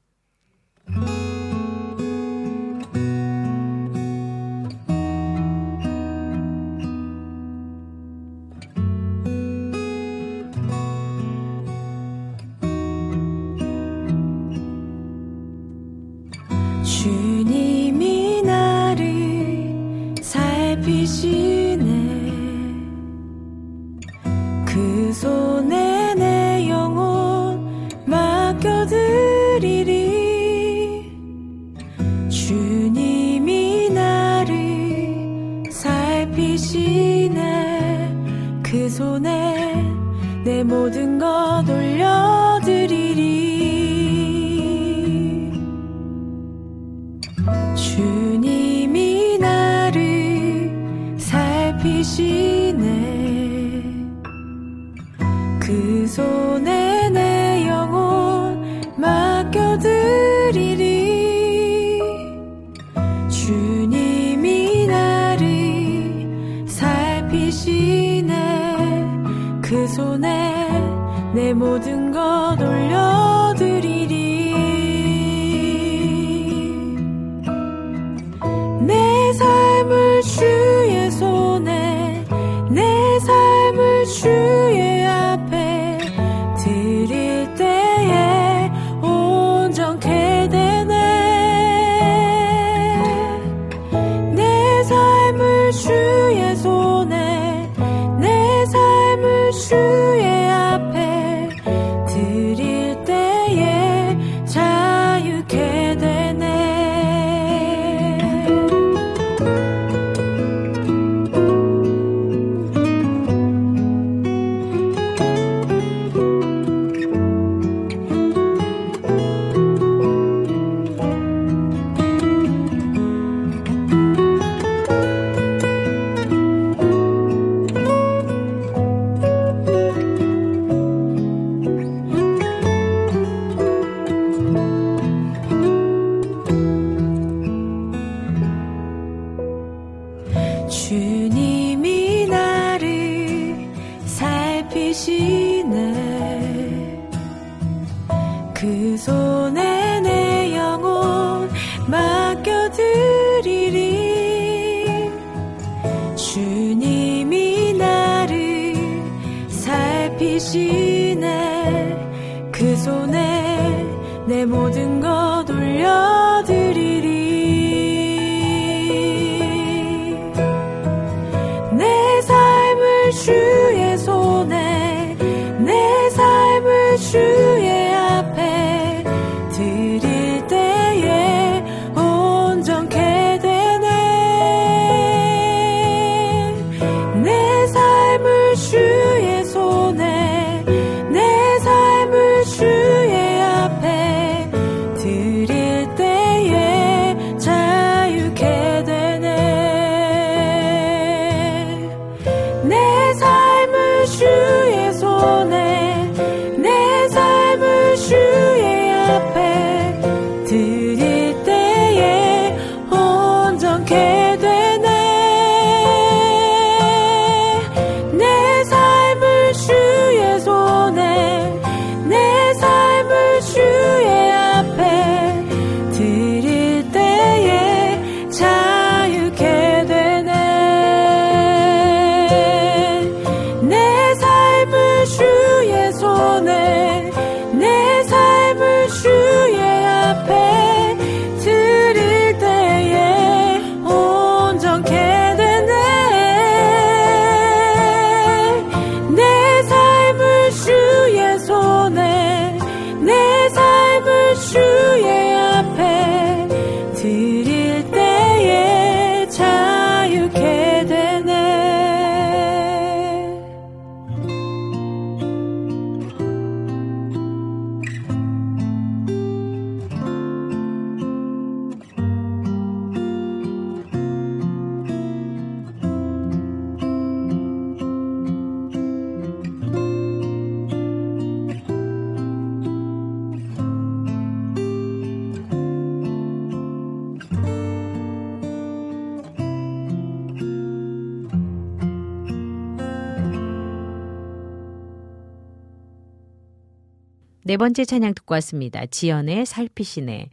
네 297.53 297.59
번째 297.59 297.85
찬양 297.85 298.15
듣고 298.15 298.33
왔습니다. 298.37 298.87
지연의 298.87 299.45
살피시네. 299.45 300.31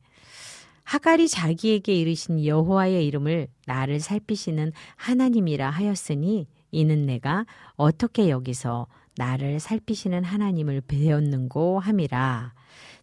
하갈이 0.85 1.27
자기에게 1.27 1.93
이르신 1.93 2.45
여호와의 2.45 3.05
이름을 3.07 3.49
나를 3.65 3.99
살피시는 3.99 4.71
하나님이라 4.95 5.69
하였으니 5.69 6.47
이는 6.71 7.05
내가 7.05 7.45
어떻게 7.75 8.29
여기서 8.29 8.87
나를 9.17 9.59
살피시는 9.59 10.23
하나님을 10.23 10.79
배웠는고 10.79 11.81
함이라. 11.81 12.53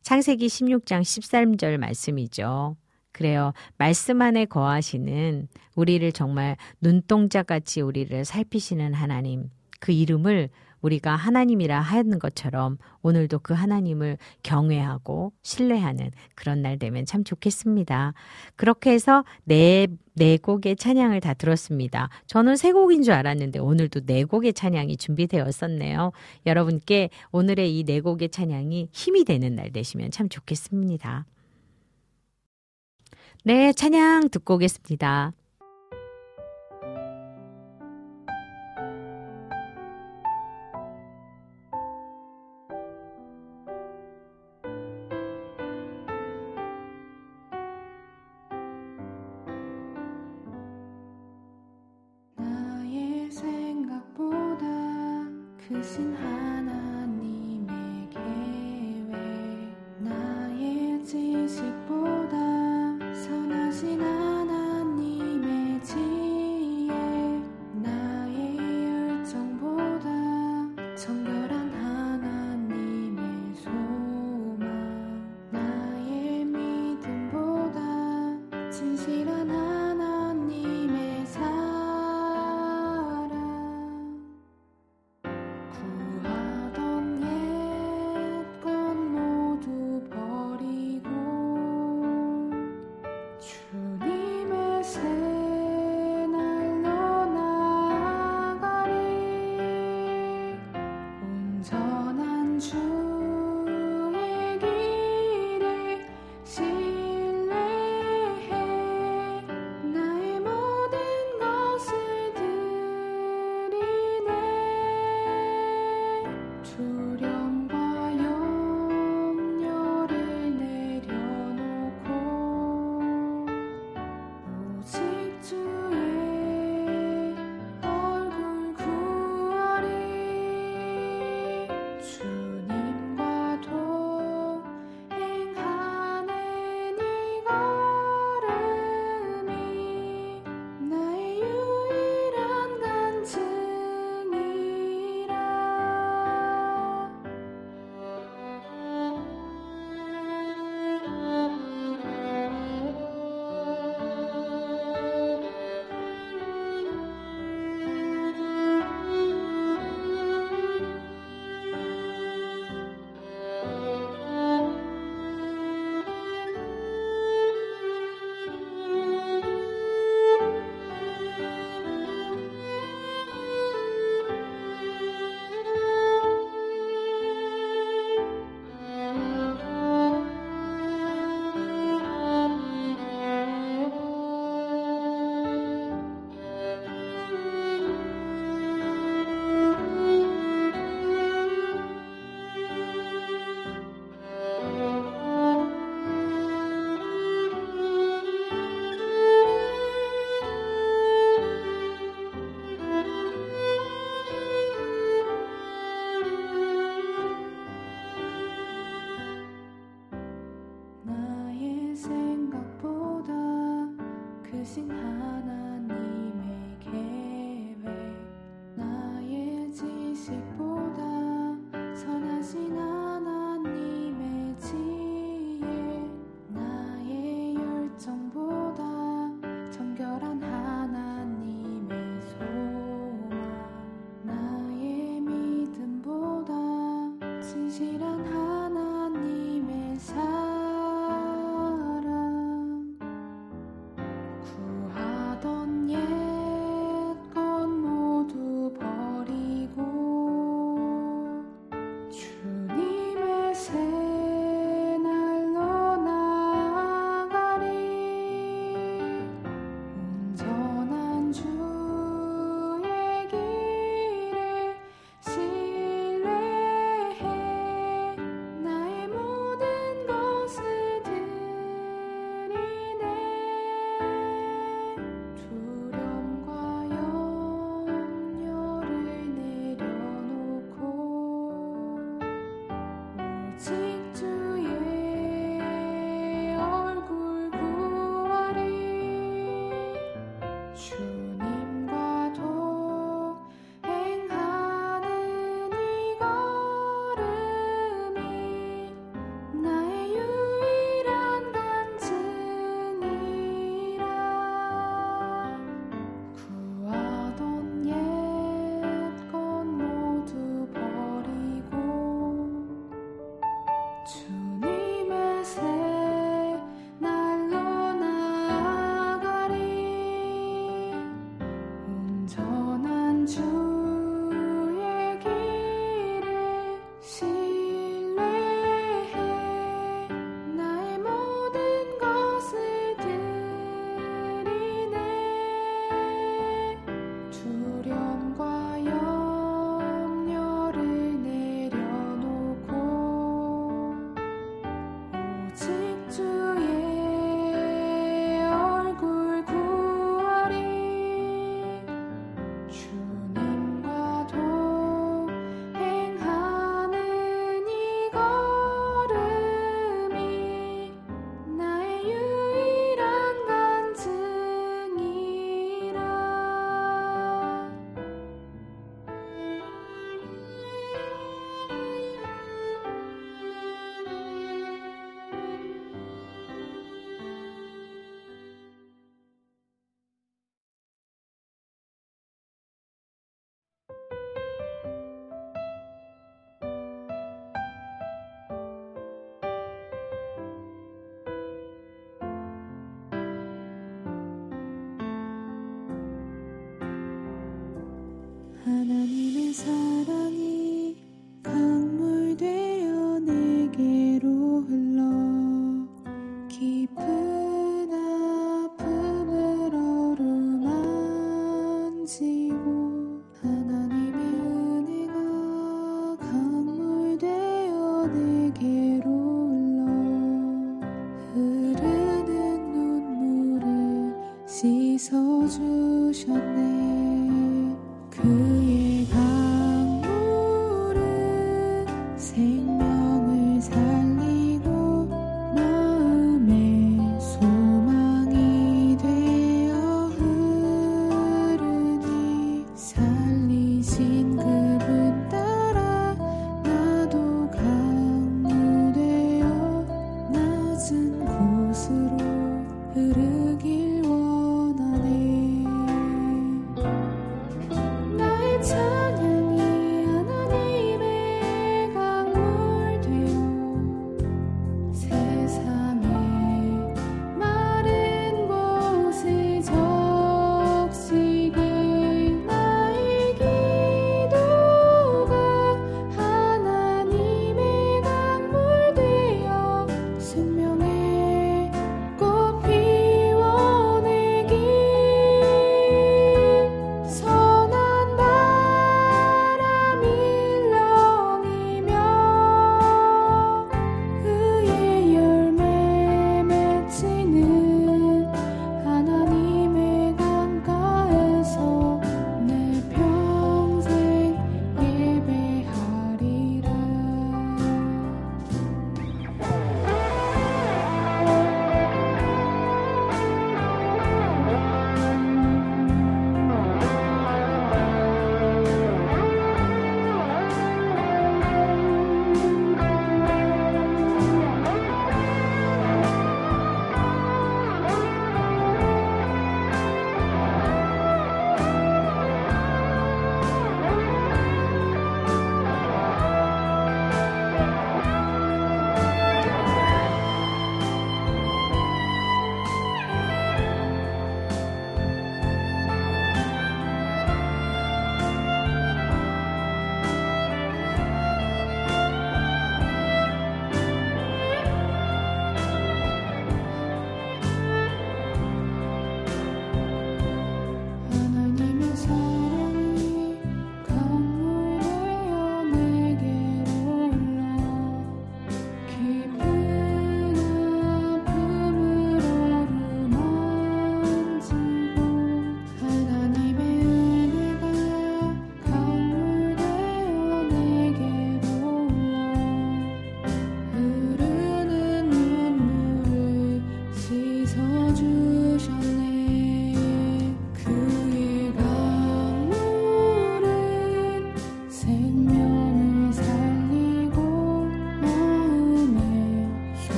창세기 0.00 0.46
16장 0.46 1.02
13절 1.02 1.76
말씀이죠. 1.76 2.78
그래요. 3.12 3.52
말씀 3.76 4.22
안에 4.22 4.46
거하시는 4.46 5.46
우리를 5.74 6.10
정말 6.12 6.56
눈동자 6.80 7.42
같이 7.42 7.82
우리를 7.82 8.24
살피시는 8.24 8.94
하나님. 8.94 9.50
그 9.78 9.92
이름을 9.92 10.48
우리가 10.86 11.16
하나님이라 11.16 11.80
하는 11.80 12.18
것처럼 12.18 12.78
오늘도 13.02 13.40
그 13.40 13.54
하나님을 13.54 14.18
경외하고 14.42 15.32
신뢰하는 15.42 16.10
그런 16.34 16.62
날 16.62 16.78
되면 16.78 17.06
참 17.06 17.24
좋겠습니다. 17.24 18.12
그렇게 18.56 18.90
해서 18.90 19.24
네, 19.44 19.88
네 20.14 20.36
곡의 20.36 20.76
찬양을 20.76 21.20
다 21.20 21.34
들었습니다. 21.34 22.08
저는 22.26 22.56
세 22.56 22.72
곡인 22.72 23.02
줄 23.02 23.14
알았는데 23.14 23.58
오늘도 23.58 24.06
네 24.06 24.24
곡의 24.24 24.52
찬양이 24.52 24.96
준비되었었네요. 24.96 26.12
여러분께 26.46 27.10
오늘의 27.32 27.78
이 27.78 27.84
네 27.86 28.00
곡의 28.00 28.30
찬양이 28.30 28.88
힘이 28.92 29.24
되는 29.24 29.54
날 29.54 29.70
되시면 29.72 30.10
참 30.10 30.28
좋겠습니다. 30.28 31.24
네, 33.44 33.72
찬양 33.72 34.30
듣고 34.30 34.54
오겠습니다. 34.56 35.32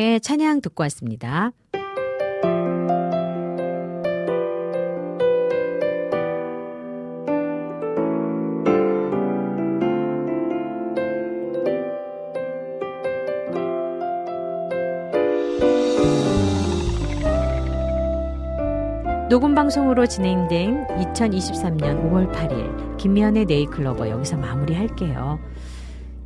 네, 0.00 0.20
찬양 0.20 0.60
듣고 0.60 0.84
왔습니다. 0.84 1.50
녹음 19.28 19.56
방송으로 19.56 20.06
진행된 20.06 20.86
2023년 20.86 22.08
5월 22.08 22.32
8일 22.32 22.96
김미연의 22.98 23.46
네이클로버 23.46 24.10
여기서 24.10 24.36
마무리할게요. 24.36 25.40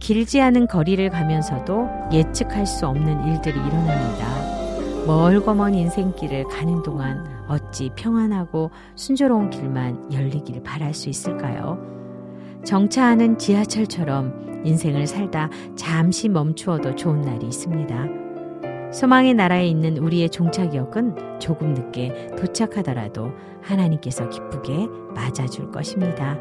길지 0.02 0.40
않은 0.40 0.66
거리를 0.66 1.08
가면서도 1.10 1.88
예측할 2.12 2.66
수 2.66 2.88
없는 2.88 3.24
일들이 3.28 3.54
일어납니다. 3.54 5.06
멀거먼 5.06 5.74
인생길을 5.74 6.48
가는 6.48 6.82
동안 6.82 7.24
어찌 7.46 7.88
평안하고 7.94 8.72
순조로운 8.96 9.50
길만 9.50 10.12
열리길 10.12 10.64
바랄 10.64 10.92
수 10.92 11.08
있을까요? 11.08 11.78
정차하는 12.64 13.38
지하철처럼 13.38 14.62
인생을 14.64 15.06
살다 15.06 15.50
잠시 15.76 16.28
멈추어도 16.28 16.96
좋은 16.96 17.20
날이 17.20 17.46
있습니다. 17.46 18.90
소망의 18.92 19.34
나라에 19.34 19.68
있는 19.68 19.98
우리의 19.98 20.30
종착역은 20.30 21.38
조금 21.38 21.74
늦게 21.74 22.34
도착하더라도 22.36 23.30
하나님께서 23.62 24.28
기쁘게 24.28 24.88
맞아줄 25.14 25.70
것입니다. 25.70 26.36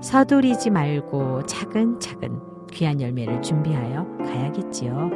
서두르지 0.00 0.70
말고 0.70 1.46
차근차근 1.46 2.55
귀한 2.76 3.00
열매를 3.00 3.42
준비하여 3.42 4.06
가야겠지요. 4.18 5.10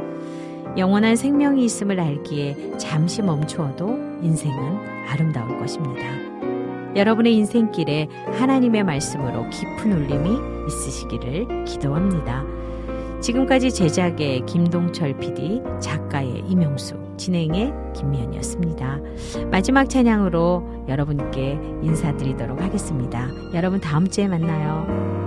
영원한 0.79 1.15
생명이 1.17 1.65
있음을 1.65 2.01
알기에 2.01 2.79
잠시 2.79 3.23
멈추어도 3.23 3.99
인생은 4.23 5.09
아름다울 5.09 5.59
것입니다. 5.59 6.03
여러분의 6.97 7.35
인생길에 7.37 8.09
하나님의 8.33 8.83
말씀으로 8.85 9.49
깊은 9.51 9.93
울림이 9.93 10.67
있으시기를 10.69 11.65
기도합니다. 11.65 12.45
지금까지 13.21 13.71
제작의 13.71 14.47
김동철 14.47 15.19
PD, 15.19 15.63
작가의 15.81 16.45
이명수, 16.49 16.97
진행의 17.19 17.73
김미연이었습니다. 17.95 19.01
마지막 19.51 19.91
찬양으로 19.91 20.87
여러분께 20.89 21.59
인사드리도록 21.83 22.63
하겠습니다. 22.63 23.29
여러분 23.53 23.79
다음 23.81 24.09
주에 24.09 24.27
만나요. 24.27 25.20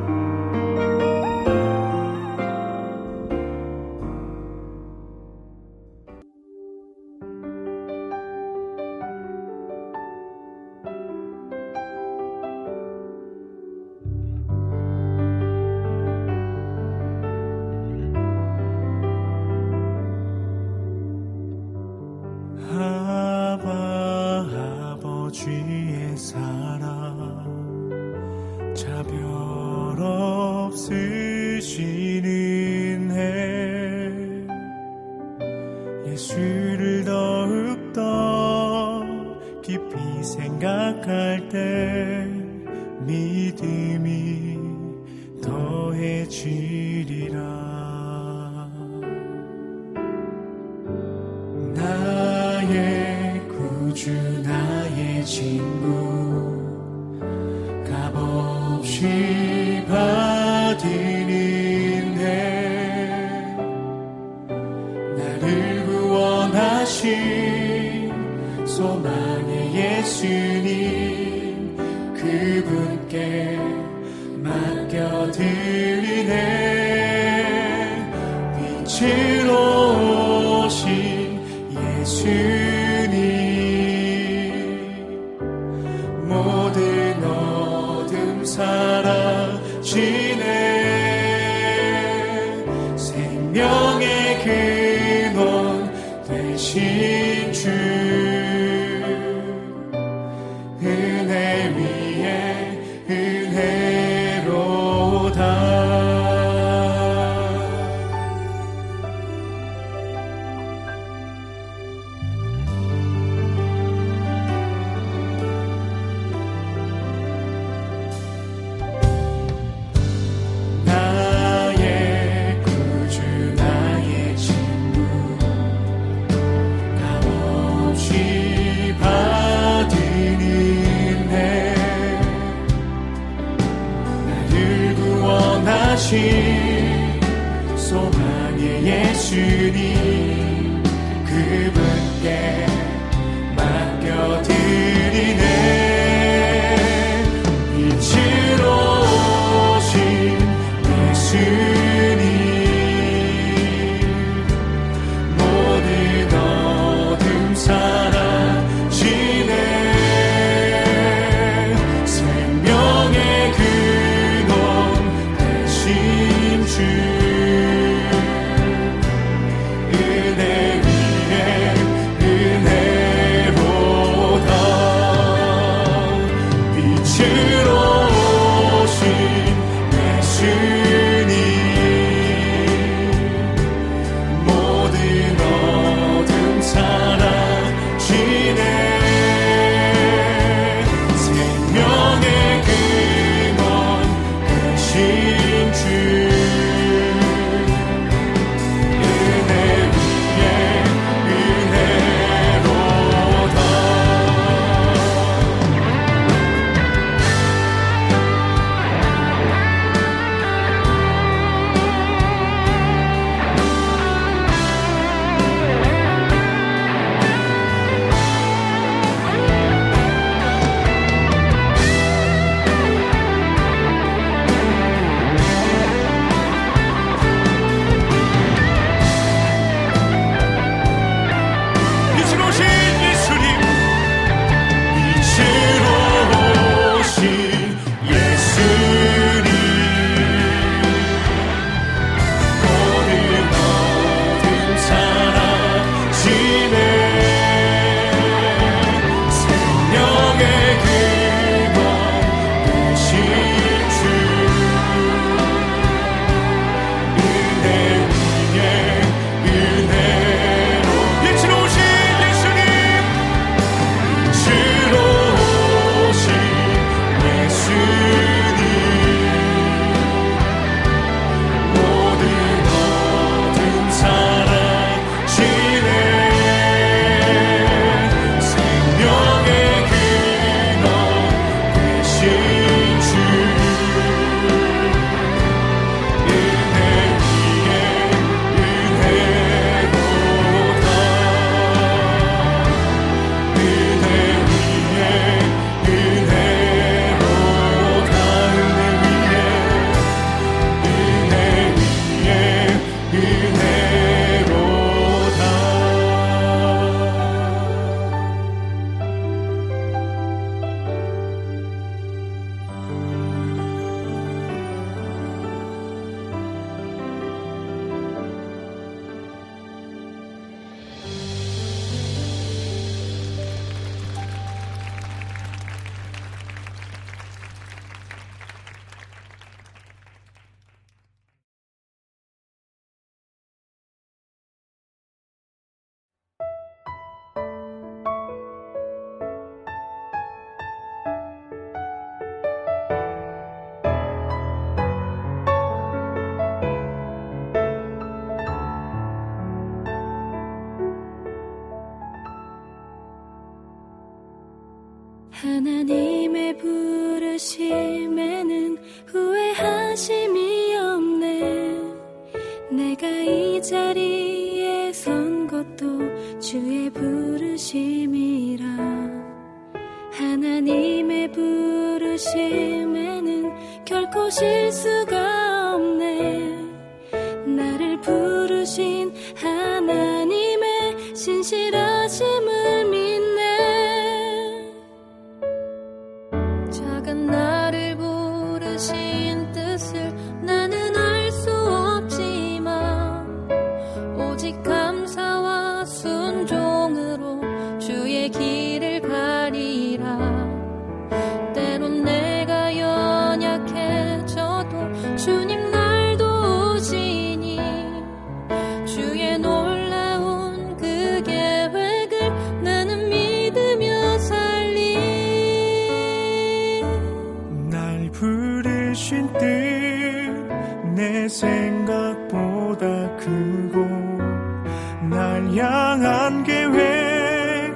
양한 425.56 426.44
계획 426.44 427.74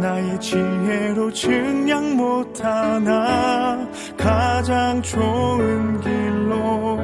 나의 0.00 0.38
지혜로 0.40 1.32
증량 1.32 2.16
못하나 2.16 3.88
가장 4.16 5.00
좋은 5.00 6.00
길로 6.00 6.98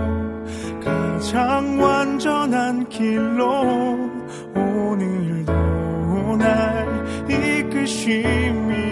가장 0.84 1.80
완전한 1.80 2.88
길로 2.88 3.98
오늘도 4.55 5.52
날 6.36 7.30
이끄심이 7.30 8.90